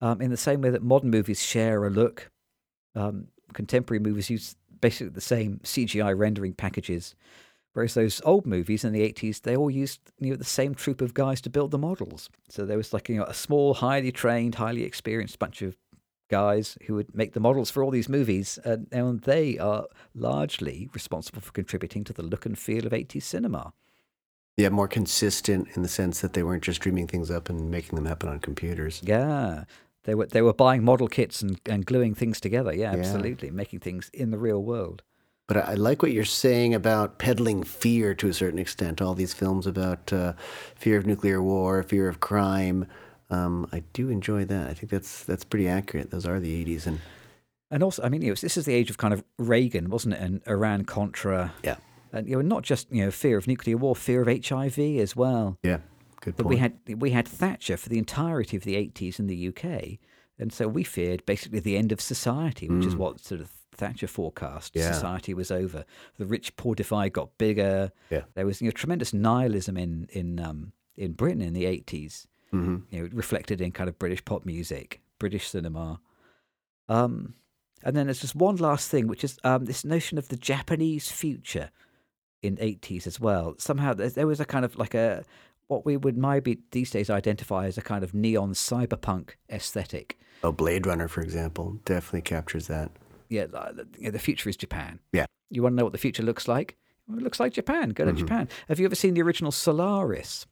um, 0.00 0.20
in 0.20 0.30
the 0.30 0.36
same 0.36 0.60
way 0.60 0.70
that 0.70 0.82
modern 0.82 1.10
movies 1.10 1.42
share 1.42 1.84
a 1.84 1.90
look. 1.90 2.30
Um, 2.94 3.28
contemporary 3.54 4.00
movies 4.00 4.30
use 4.30 4.56
basically 4.80 5.08
the 5.08 5.20
same 5.20 5.60
CGI 5.64 6.16
rendering 6.16 6.52
packages, 6.52 7.14
whereas 7.74 7.94
those 7.94 8.20
old 8.24 8.46
movies 8.46 8.82
in 8.84 8.92
the 8.92 9.02
eighties 9.02 9.40
they 9.40 9.54
all 9.56 9.70
used 9.70 10.00
you 10.18 10.30
know 10.30 10.36
the 10.36 10.44
same 10.44 10.74
troop 10.74 11.00
of 11.00 11.12
guys 11.14 11.40
to 11.42 11.50
build 11.50 11.70
the 11.70 11.78
models. 11.78 12.30
So 12.48 12.64
there 12.64 12.76
was 12.78 12.92
like 12.92 13.08
you 13.08 13.16
know 13.18 13.24
a 13.24 13.34
small, 13.34 13.74
highly 13.74 14.10
trained, 14.10 14.54
highly 14.56 14.82
experienced 14.84 15.38
bunch 15.38 15.60
of 15.62 15.76
guys 16.30 16.78
who 16.86 16.94
would 16.94 17.14
make 17.14 17.34
the 17.34 17.40
models 17.40 17.70
for 17.70 17.84
all 17.84 17.90
these 17.90 18.08
movies, 18.08 18.58
and, 18.64 18.88
and 18.90 19.20
they 19.20 19.58
are 19.58 19.84
largely 20.14 20.88
responsible 20.94 21.42
for 21.42 21.52
contributing 21.52 22.02
to 22.04 22.12
the 22.14 22.22
look 22.22 22.46
and 22.46 22.58
feel 22.58 22.86
of 22.86 22.92
80s 22.92 23.22
cinema. 23.22 23.74
Yeah, 24.56 24.70
more 24.70 24.88
consistent 24.88 25.68
in 25.74 25.82
the 25.82 25.88
sense 25.88 26.20
that 26.20 26.32
they 26.32 26.42
weren't 26.42 26.62
just 26.62 26.80
dreaming 26.80 27.08
things 27.08 27.30
up 27.30 27.50
and 27.50 27.70
making 27.70 27.96
them 27.96 28.06
happen 28.06 28.28
on 28.28 28.38
computers. 28.40 29.00
Yeah. 29.04 29.64
They 30.04 30.14
were 30.14 30.26
they 30.26 30.42
were 30.42 30.54
buying 30.54 30.84
model 30.84 31.08
kits 31.08 31.42
and, 31.42 31.60
and 31.66 31.84
gluing 31.84 32.14
things 32.14 32.40
together. 32.40 32.72
Yeah, 32.72 32.92
Yeah. 32.92 32.98
absolutely. 33.00 33.50
Making 33.50 33.80
things 33.80 34.10
in 34.14 34.30
the 34.30 34.38
real 34.38 34.62
world. 34.62 35.02
But 35.46 35.56
I, 35.58 35.74
like 35.74 36.00
what 36.02 36.12
you're 36.12 36.24
saying 36.24 36.74
about 36.74 37.18
peddling 37.18 37.64
fear 37.64 38.14
to 38.14 38.28
a 38.28 38.32
certain 38.32 38.58
extent. 38.58 39.02
All 39.02 39.14
these 39.14 39.34
films 39.34 39.66
about 39.66 40.12
uh, 40.12 40.32
fear 40.74 40.96
of 40.96 41.06
nuclear 41.06 41.42
war, 41.42 41.82
fear 41.82 42.08
of 42.08 42.20
crime. 42.20 42.86
Um, 43.30 43.66
I 43.72 43.82
do 43.92 44.08
enjoy 44.08 44.44
that. 44.46 44.70
I 44.70 44.74
think 44.74 44.90
that's 44.90 45.24
that's 45.24 45.44
pretty 45.44 45.68
accurate. 45.68 46.10
Those 46.10 46.26
are 46.26 46.40
the 46.40 46.64
80s, 46.64 46.86
and 46.86 47.00
And 47.70 47.82
also, 47.82 48.02
I 48.02 48.08
mean, 48.08 48.22
know, 48.22 48.34
this 48.34 48.56
is 48.56 48.64
the 48.64 48.72
age 48.74 48.88
of 48.90 48.96
kind 48.98 49.12
of 49.12 49.22
Reagan, 49.38 49.90
wasn't 49.90 50.14
it? 50.14 50.20
And 50.20 50.40
Iran 50.46 50.84
Contra. 50.84 51.52
yeah, 51.62 51.76
And 52.12 52.26
you 52.28 52.36
know, 52.36 52.42
not 52.42 52.62
just 52.62 52.90
you 52.90 53.04
know 53.04 53.10
fear 53.10 53.36
of 53.36 53.46
nuclear 53.46 53.76
war, 53.76 53.94
fear 53.94 54.22
of 54.22 54.28
HIV 54.46 54.78
as 54.78 55.14
well. 55.14 55.58
yeah, 55.62 55.78
good 56.22 56.36
But 56.36 56.44
point. 56.44 56.48
we 56.54 56.56
had 56.56 56.78
we 57.00 57.10
had 57.10 57.28
Thatcher 57.28 57.76
for 57.76 57.90
the 57.90 57.98
entirety 57.98 58.56
of 58.56 58.64
the 58.64 58.76
80s 58.76 59.18
in 59.18 59.26
the 59.26 59.48
UK, 59.48 59.98
and 60.38 60.52
so 60.52 60.68
we 60.68 60.84
feared 60.84 61.26
basically 61.26 61.60
the 61.60 61.76
end 61.76 61.92
of 61.92 62.00
society, 62.00 62.68
which 62.70 62.86
is 62.86 62.96
what 62.96 63.20
sort 63.20 63.40
of 63.42 63.50
Thatcher 63.74 64.06
forecast. 64.06 64.72
Yeah. 64.74 64.92
Society 64.92 65.34
was 65.34 65.50
over. 65.50 65.84
The 66.18 66.26
rich 66.26 66.56
poor 66.56 66.74
divide 66.74 67.12
got 67.12 67.36
bigger. 67.38 67.92
Yeah. 68.10 68.22
There 68.34 68.46
was 68.46 68.60
you 68.60 68.68
know 68.68 68.72
tremendous 68.72 69.12
nihilism 69.12 69.76
in 69.76 70.08
in 70.12 70.40
um, 70.40 70.72
in 70.96 71.12
Britain 71.12 71.40
in 71.42 71.52
the 71.52 71.64
80s. 71.64 72.26
hmm 72.50 72.76
You 72.90 73.02
know, 73.02 73.08
reflected 73.12 73.60
in 73.60 73.72
kind 73.72 73.88
of 73.88 73.98
British 73.98 74.24
pop 74.24 74.44
music, 74.44 75.00
British 75.18 75.48
cinema. 75.48 76.00
Um, 76.88 77.34
and 77.82 77.96
then 77.96 78.06
there's 78.06 78.20
just 78.20 78.34
one 78.36 78.56
last 78.56 78.90
thing, 78.90 79.08
which 79.08 79.24
is 79.24 79.38
um, 79.44 79.64
this 79.66 79.84
notion 79.84 80.18
of 80.18 80.28
the 80.28 80.36
Japanese 80.36 81.10
future 81.10 81.70
in 82.42 82.56
80s 82.56 83.06
as 83.06 83.18
well. 83.20 83.54
Somehow 83.58 83.94
there, 83.94 84.10
there 84.10 84.26
was 84.26 84.40
a 84.40 84.44
kind 84.44 84.64
of 84.64 84.76
like 84.78 84.94
a 84.94 85.24
what 85.66 85.86
we 85.86 85.96
would 85.96 86.16
maybe 86.16 86.58
these 86.72 86.90
days 86.90 87.08
identify 87.08 87.66
as 87.66 87.78
a 87.78 87.82
kind 87.82 88.04
of 88.04 88.12
neon 88.14 88.52
cyberpunk 88.52 89.30
aesthetic. 89.50 90.18
Oh, 90.42 90.52
Blade 90.52 90.86
Runner, 90.86 91.08
for 91.08 91.22
example, 91.22 91.78
definitely 91.86 92.20
captures 92.22 92.66
that. 92.66 92.90
Yeah, 93.28 93.46
the- 93.46 93.86
you 93.98 94.04
know, 94.04 94.10
the 94.10 94.18
future 94.18 94.48
is 94.48 94.56
Japan. 94.56 95.00
Yeah. 95.12 95.26
You 95.50 95.62
want 95.62 95.72
to 95.74 95.76
know 95.76 95.84
what 95.84 95.92
the 95.92 95.98
future 95.98 96.22
looks 96.22 96.48
like? 96.48 96.76
Well, 97.08 97.18
it 97.18 97.22
looks 97.22 97.38
like 97.40 97.52
Japan. 97.52 97.90
Go 97.90 98.04
to 98.04 98.12
Mhm. 98.12 98.16
Japan. 98.18 98.48
Have 98.68 98.78
you 98.80 98.86
ever 98.86 98.94
seen 98.94 99.14
the 99.14 99.22
original 99.22 99.52
Solaris? 99.52 100.46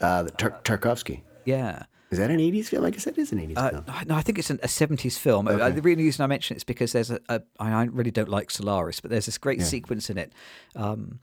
Uh, 0.00 0.22
the 0.24 0.30
Tar- 0.32 0.60
Tarkovsky. 0.64 1.22
Yeah. 1.44 1.84
Is 2.10 2.18
that 2.18 2.30
an 2.30 2.38
80s 2.38 2.68
film? 2.68 2.84
I 2.84 2.90
guess 2.90 3.04
that 3.04 3.18
is 3.18 3.32
an 3.32 3.40
80s 3.40 3.56
Uh, 3.56 3.70
film. 3.70 3.84
no, 4.06 4.14
I 4.14 4.22
think 4.22 4.38
it's 4.38 4.50
an, 4.50 4.60
a 4.62 4.68
70s 4.68 5.18
film. 5.18 5.48
Uh, 5.48 5.52
Okay. 5.52 5.70
the 5.74 5.82
reason 5.82 6.22
I 6.22 6.26
mention 6.26 6.54
it 6.54 6.58
is 6.58 6.64
because 6.64 6.92
there's 6.92 7.10
a, 7.10 7.20
a 7.28 7.42
I 7.58 7.72
I 7.72 7.84
really 7.84 8.10
don't 8.12 8.28
like 8.28 8.50
Solaris, 8.50 9.00
but 9.00 9.10
there's 9.10 9.26
this 9.26 9.38
great 9.38 9.58
Yeah. 9.58 9.64
sequence 9.64 10.08
in 10.10 10.16
it 10.18 10.32
um, 10.76 11.18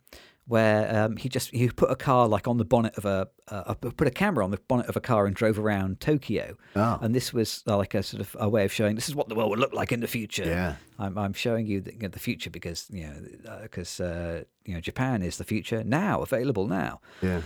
where 0.46 1.06
um, 1.06 1.16
he 1.16 1.30
just 1.30 1.50
he 1.52 1.70
put 1.70 1.90
a 1.90 1.96
car 1.96 2.28
like 2.28 2.48
on 2.48 2.58
the 2.58 2.66
bonnet 2.66 2.98
of 2.98 3.06
a 3.06 3.30
uh, 3.48 3.74
put 3.76 4.08
a 4.08 4.12
camera 4.12 4.44
on 4.44 4.52
the 4.52 4.60
bonnet 4.68 4.88
of 4.88 4.96
a 4.98 5.00
car 5.00 5.26
and 5.26 5.36
drove 5.36 5.58
around 5.58 6.02
Tokyo. 6.02 6.58
Oh. 6.76 7.00
And 7.02 7.16
this 7.16 7.32
was 7.32 7.64
uh, 7.68 7.78
like 7.78 7.94
a 7.94 8.04
sort 8.04 8.22
of 8.22 8.36
a 8.40 8.50
way 8.50 8.66
of 8.66 8.74
showing 8.74 8.96
this 8.96 9.08
is 9.08 9.16
what 9.16 9.30
the 9.30 9.36
world 9.36 9.52
would 9.52 9.60
look 9.60 9.74
like 9.74 9.92
in 9.92 10.02
the 10.02 10.08
future. 10.08 10.46
Yeah. 10.46 10.76
I'm, 11.00 11.18
I'm 11.18 11.34
showing 11.34 11.66
you 11.66 11.82
the, 11.82 11.94
you 11.94 12.00
know, 12.00 12.08
the 12.10 12.20
future 12.20 12.50
because 12.50 12.88
you 12.92 13.06
know 13.06 13.60
because 13.62 14.00
uh, 14.00 14.44
you 14.66 14.74
know 14.74 14.82
Japan 14.82 15.22
is 15.22 15.38
the 15.38 15.46
future 15.46 15.84
now 15.84 16.22
available 16.22 16.68
now. 16.68 17.00
Yeah. 17.22 17.42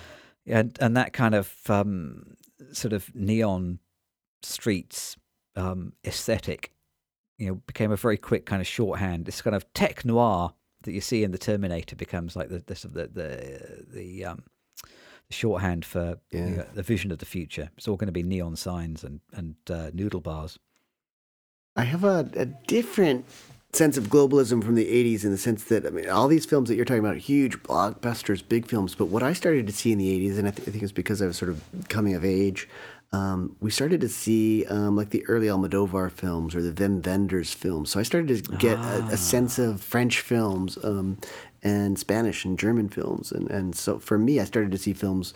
And 0.45 0.77
and 0.81 0.97
that 0.97 1.13
kind 1.13 1.35
of 1.35 1.53
um, 1.69 2.35
sort 2.71 2.93
of 2.93 3.13
neon 3.13 3.79
streets 4.41 5.17
um, 5.55 5.93
aesthetic, 6.05 6.71
you 7.37 7.47
know, 7.47 7.55
became 7.67 7.91
a 7.91 7.95
very 7.95 8.17
quick 8.17 8.45
kind 8.45 8.61
of 8.61 8.67
shorthand. 8.67 9.25
This 9.25 9.41
kind 9.41 9.55
of 9.55 9.71
tech 9.73 10.03
noir 10.03 10.53
that 10.87 10.93
you 10.93 11.01
see 11.01 11.23
in 11.23 11.31
the 11.31 11.37
Terminator 11.37 11.95
becomes 11.95 12.35
like 12.35 12.49
the 12.49 12.63
the 12.65 12.87
the 12.87 13.07
the, 13.07 13.85
the 13.93 14.25
um 14.25 14.43
shorthand 15.29 15.83
for 15.85 16.17
Yeah. 16.31 16.47
you 16.47 16.55
know, 16.57 16.65
the 16.73 16.83
vision 16.83 17.11
of 17.11 17.19
the 17.19 17.25
future. 17.25 17.69
It's 17.77 17.87
all 17.87 17.97
going 17.97 18.07
to 18.07 18.13
be 18.13 18.23
neon 18.23 18.55
signs 18.55 19.03
and 19.03 19.19
and 19.33 19.55
uh, 19.69 19.91
noodle 19.93 20.21
bars. 20.21 20.57
I 21.75 21.83
have 21.83 22.03
a, 22.03 22.27
a 22.35 22.45
different 22.45 23.25
sense 23.73 23.97
of 23.97 24.05
globalism 24.05 24.63
from 24.63 24.73
the 24.75 24.85
80s 24.85 25.23
in 25.25 25.29
the 25.31 25.37
sense 25.37 25.65
that, 25.65 25.85
I 25.85 25.89
mean, 25.91 26.09
all 26.09 26.27
these 26.27 26.45
films 26.45 26.69
that 26.69 26.75
you're 26.75 26.85
talking 26.85 27.03
about, 27.05 27.17
huge 27.17 27.57
blockbusters, 27.61 28.41
big 28.47 28.65
films, 28.65 28.95
but 28.95 29.05
what 29.07 29.21
I 29.21 29.33
started 29.33 29.67
to 29.67 29.73
see 29.73 29.91
in 29.91 29.99
the 29.99 30.09
80s, 30.29 30.39
and 30.39 30.47
I, 30.47 30.51
th- 30.51 30.67
I 30.67 30.71
think 30.71 30.83
it's 30.83 30.91
because 30.93 31.21
I 31.21 31.27
was 31.27 31.37
sort 31.37 31.51
of 31.51 31.61
coming 31.89 32.15
of 32.15 32.23
age, 32.25 32.67
um, 33.11 33.55
we 33.61 33.71
started 33.71 34.01
to 34.01 34.09
see 34.09 34.65
um, 34.65 34.95
like 34.95 35.11
the 35.11 35.25
early 35.27 35.47
Almodovar 35.47 36.11
films 36.11 36.55
or 36.55 36.61
the 36.61 36.73
Wim 36.73 37.05
Wenders 37.05 37.53
films. 37.53 37.91
So 37.91 37.99
I 37.99 38.03
started 38.03 38.45
to 38.45 38.51
get 38.57 38.77
a, 38.77 39.07
a 39.11 39.17
sense 39.17 39.57
of 39.59 39.81
French 39.81 40.19
films 40.19 40.77
um, 40.83 41.17
and 41.63 41.97
Spanish 41.97 42.43
and 42.43 42.59
German 42.59 42.89
films. 42.89 43.31
And, 43.31 43.49
and 43.49 43.75
so 43.75 43.99
for 43.99 44.17
me, 44.17 44.39
I 44.39 44.43
started 44.43 44.71
to 44.71 44.77
see 44.77 44.93
films 44.93 45.33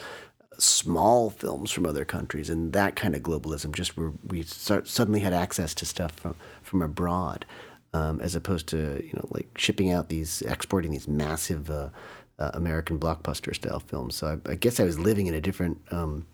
small 0.57 1.29
films 1.29 1.71
from 1.71 1.85
other 1.85 2.05
countries 2.05 2.49
and 2.49 2.73
that 2.73 2.95
kind 2.95 3.15
of 3.15 3.23
globalism 3.23 3.73
just 3.73 3.97
where 3.97 4.11
we 4.27 4.43
start, 4.43 4.87
suddenly 4.87 5.21
had 5.21 5.33
access 5.33 5.73
to 5.73 5.85
stuff 5.85 6.11
from, 6.11 6.35
from 6.61 6.81
abroad 6.81 7.45
um, 7.93 8.19
as 8.21 8.35
opposed 8.35 8.67
to 8.67 9.01
you 9.03 9.13
know 9.13 9.27
like 9.31 9.47
shipping 9.57 9.91
out 9.91 10.09
these 10.09 10.43
exporting 10.43 10.91
these 10.91 11.07
massive 11.07 11.71
uh, 11.71 11.89
uh, 12.37 12.51
American 12.53 12.99
blockbuster 12.99 13.55
style 13.55 13.79
films 13.79 14.13
so 14.13 14.39
I, 14.45 14.51
I 14.51 14.55
guess 14.55 14.79
I 14.79 14.83
was 14.83 14.99
living 14.99 15.25
in 15.25 15.33
a 15.33 15.41
different 15.41 15.81
um, 15.89 16.27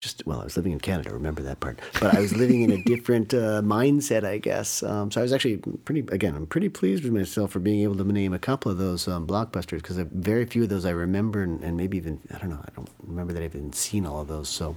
just 0.00 0.24
well 0.26 0.40
I 0.40 0.44
was 0.44 0.56
living 0.56 0.72
in 0.72 0.80
Canada 0.80 1.12
remember 1.12 1.42
that 1.42 1.60
part. 1.60 1.80
But 2.00 2.14
I 2.14 2.20
was 2.20 2.36
living 2.36 2.62
in 2.62 2.70
a 2.70 2.82
different 2.82 3.34
uh, 3.34 3.62
mindset 3.62 4.24
I 4.24 4.38
guess. 4.38 4.82
Um, 4.82 5.10
so 5.10 5.20
I 5.20 5.22
was 5.22 5.32
actually 5.32 5.56
pretty 5.56 6.00
again 6.12 6.34
I'm 6.36 6.46
pretty 6.46 6.68
pleased 6.68 7.04
with 7.04 7.12
myself 7.12 7.52
for 7.52 7.58
being 7.58 7.80
able 7.80 7.96
to 7.96 8.04
name 8.04 8.32
a 8.32 8.38
couple 8.38 8.70
of 8.70 8.78
those 8.78 9.08
um, 9.08 9.26
blockbusters 9.26 9.82
because 9.82 9.96
very 9.96 10.44
few 10.44 10.64
of 10.64 10.68
those 10.68 10.84
I 10.84 10.90
remember 10.90 11.42
and, 11.42 11.62
and 11.62 11.76
maybe 11.76 11.96
even 11.96 12.20
I 12.34 12.38
don't 12.38 12.50
know 12.50 12.62
I 12.62 12.70
don't 12.74 12.90
remember 13.02 13.32
that 13.32 13.42
I've 13.42 13.54
even 13.54 13.72
seen 13.72 14.06
all 14.06 14.20
of 14.20 14.28
those. 14.28 14.48
So 14.48 14.76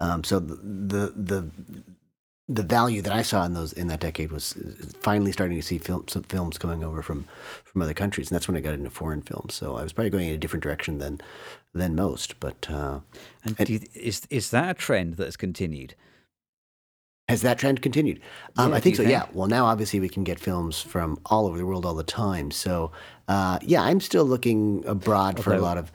um, 0.00 0.24
so 0.24 0.40
the, 0.40 0.56
the 0.56 1.12
the 1.16 1.50
the 2.48 2.62
value 2.62 3.00
that 3.00 3.12
I 3.12 3.22
saw 3.22 3.44
in 3.44 3.54
those 3.54 3.72
in 3.72 3.86
that 3.88 4.00
decade 4.00 4.30
was 4.30 4.54
finally 5.00 5.32
starting 5.32 5.56
to 5.56 5.62
see 5.62 5.78
film, 5.78 6.06
some 6.08 6.24
films 6.24 6.58
coming 6.58 6.84
over 6.84 7.00
from 7.02 7.24
from 7.64 7.80
other 7.82 7.94
countries, 7.94 8.30
and 8.30 8.34
that's 8.36 8.46
when 8.48 8.56
I 8.56 8.60
got 8.60 8.74
into 8.74 8.90
foreign 8.90 9.22
films. 9.22 9.54
So 9.54 9.76
I 9.76 9.82
was 9.82 9.92
probably 9.94 10.10
going 10.10 10.28
in 10.28 10.34
a 10.34 10.38
different 10.38 10.62
direction 10.62 10.98
than 10.98 11.20
than 11.72 11.94
most. 11.94 12.38
But 12.40 12.68
uh, 12.70 13.00
And, 13.44 13.56
And- 13.58 13.68
you, 13.70 13.80
is 13.94 14.26
is 14.30 14.50
that 14.50 14.70
a 14.70 14.74
trend 14.74 15.14
that 15.16 15.24
has 15.24 15.36
continued? 15.36 15.94
has 17.28 17.40
that 17.40 17.58
trend 17.58 17.80
continued? 17.80 18.20
Um, 18.58 18.70
Yeah, 18.70 18.76
I 18.76 18.80
think 18.80 18.96
so. 18.96 19.02
you 19.02 19.08
Yeah. 19.08 19.24
Well, 19.32 19.48
now 19.48 19.64
obviously 19.64 19.98
we 19.98 20.10
can 20.10 20.24
get 20.24 20.38
films 20.38 20.82
from 20.82 21.18
all 21.24 21.46
over 21.46 21.56
the 21.56 21.64
world 21.64 21.86
all 21.86 21.94
the 21.94 22.04
time. 22.04 22.50
So 22.50 22.92
uh, 23.28 23.58
yeah, 23.62 23.82
I'm 23.82 24.00
still 24.00 24.26
looking 24.26 24.84
abroad 24.86 25.42
for 25.42 25.54
a 25.54 25.58
lot 25.58 25.78
of 25.78 25.90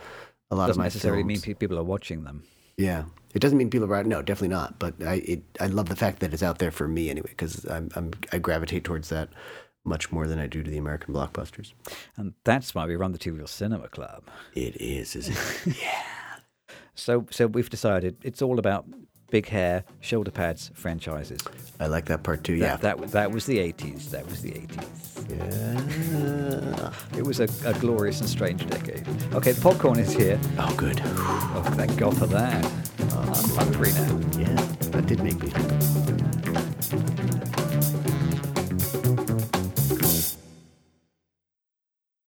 a 0.50 0.56
lot 0.56 0.64
of 0.64 0.70
Doesn't 0.70 0.80
my 0.80 0.86
necessarily 0.86 1.22
films. 1.22 1.46
mean 1.46 1.56
people 1.58 1.78
are 1.78 1.84
watching 1.84 2.24
them. 2.24 2.42
Yeah, 2.78 3.04
it 3.34 3.40
doesn't 3.40 3.58
mean 3.58 3.70
people 3.70 3.92
are 3.94 4.04
no, 4.04 4.22
definitely 4.22 4.50
not. 4.50 4.80
But 4.80 4.96
I 5.04 5.16
it, 5.26 5.44
I 5.60 5.68
love 5.68 5.90
the 5.90 5.96
fact 5.96 6.20
that 6.20 6.34
it's 6.34 6.44
out 6.44 6.60
there 6.60 6.72
for 6.72 6.88
me 6.88 7.10
anyway 7.10 7.30
because 7.30 7.66
I'm, 7.66 7.90
I'm 7.96 8.12
I 8.32 8.38
gravitate 8.40 8.84
towards 8.84 9.10
that 9.10 9.30
much 9.86 10.12
more 10.12 10.28
than 10.28 10.40
I 10.40 10.48
do 10.48 10.64
to 10.64 10.70
the 10.70 10.78
American 10.78 11.14
blockbusters. 11.14 11.74
And 12.18 12.34
that's 12.44 12.76
why 12.76 12.86
we 12.86 12.96
run 12.96 13.12
the 13.12 13.18
Two 13.18 13.34
Reel 13.34 13.48
Cinema 13.48 13.88
Club. 13.90 14.24
It 14.54 14.80
is, 14.80 15.16
isn't 15.16 15.38
it? 15.68 15.78
Yeah. 15.82 16.04
So, 16.96 17.26
so 17.32 17.48
we've 17.48 17.70
decided 17.70 18.18
it's 18.24 18.42
all 18.42 18.60
about 18.60 18.86
big 19.32 19.48
hair, 19.48 19.86
shoulder 20.02 20.32
pads, 20.32 20.70
franchises. 20.74 21.40
I 21.80 21.88
like 21.88 22.06
that 22.06 22.24
part 22.24 22.44
too. 22.44 22.56
Yeah. 22.56 22.76
that 22.78 23.12
that 23.12 23.32
was 23.32 23.46
the 23.46 23.58
80s. 23.58 24.10
That 24.10 24.26
was 24.28 24.42
the 24.42 24.52
80s. 24.52 25.30
yeah. 25.30 27.18
It 27.18 27.24
was 27.26 27.40
a, 27.40 27.48
a 27.66 27.74
glorious 27.80 28.20
and 28.20 28.30
strange 28.30 28.68
decade. 28.68 29.08
Okay, 29.34 29.54
the 29.54 29.62
popcorn 29.62 30.00
is 30.00 30.12
here. 30.12 30.40
Oh, 30.58 30.74
good. 30.76 31.02
Oh, 31.06 31.64
thank 31.76 31.96
God 31.98 32.18
for 32.18 32.28
that. 32.28 32.89
Uh, 33.12 33.34
I'm 33.36 33.50
hungry 33.56 33.92
now. 33.94 34.20
Yeah, 34.38 34.56
that 34.92 35.08
did 35.08 35.24
make 35.24 35.42
me. 35.42 35.79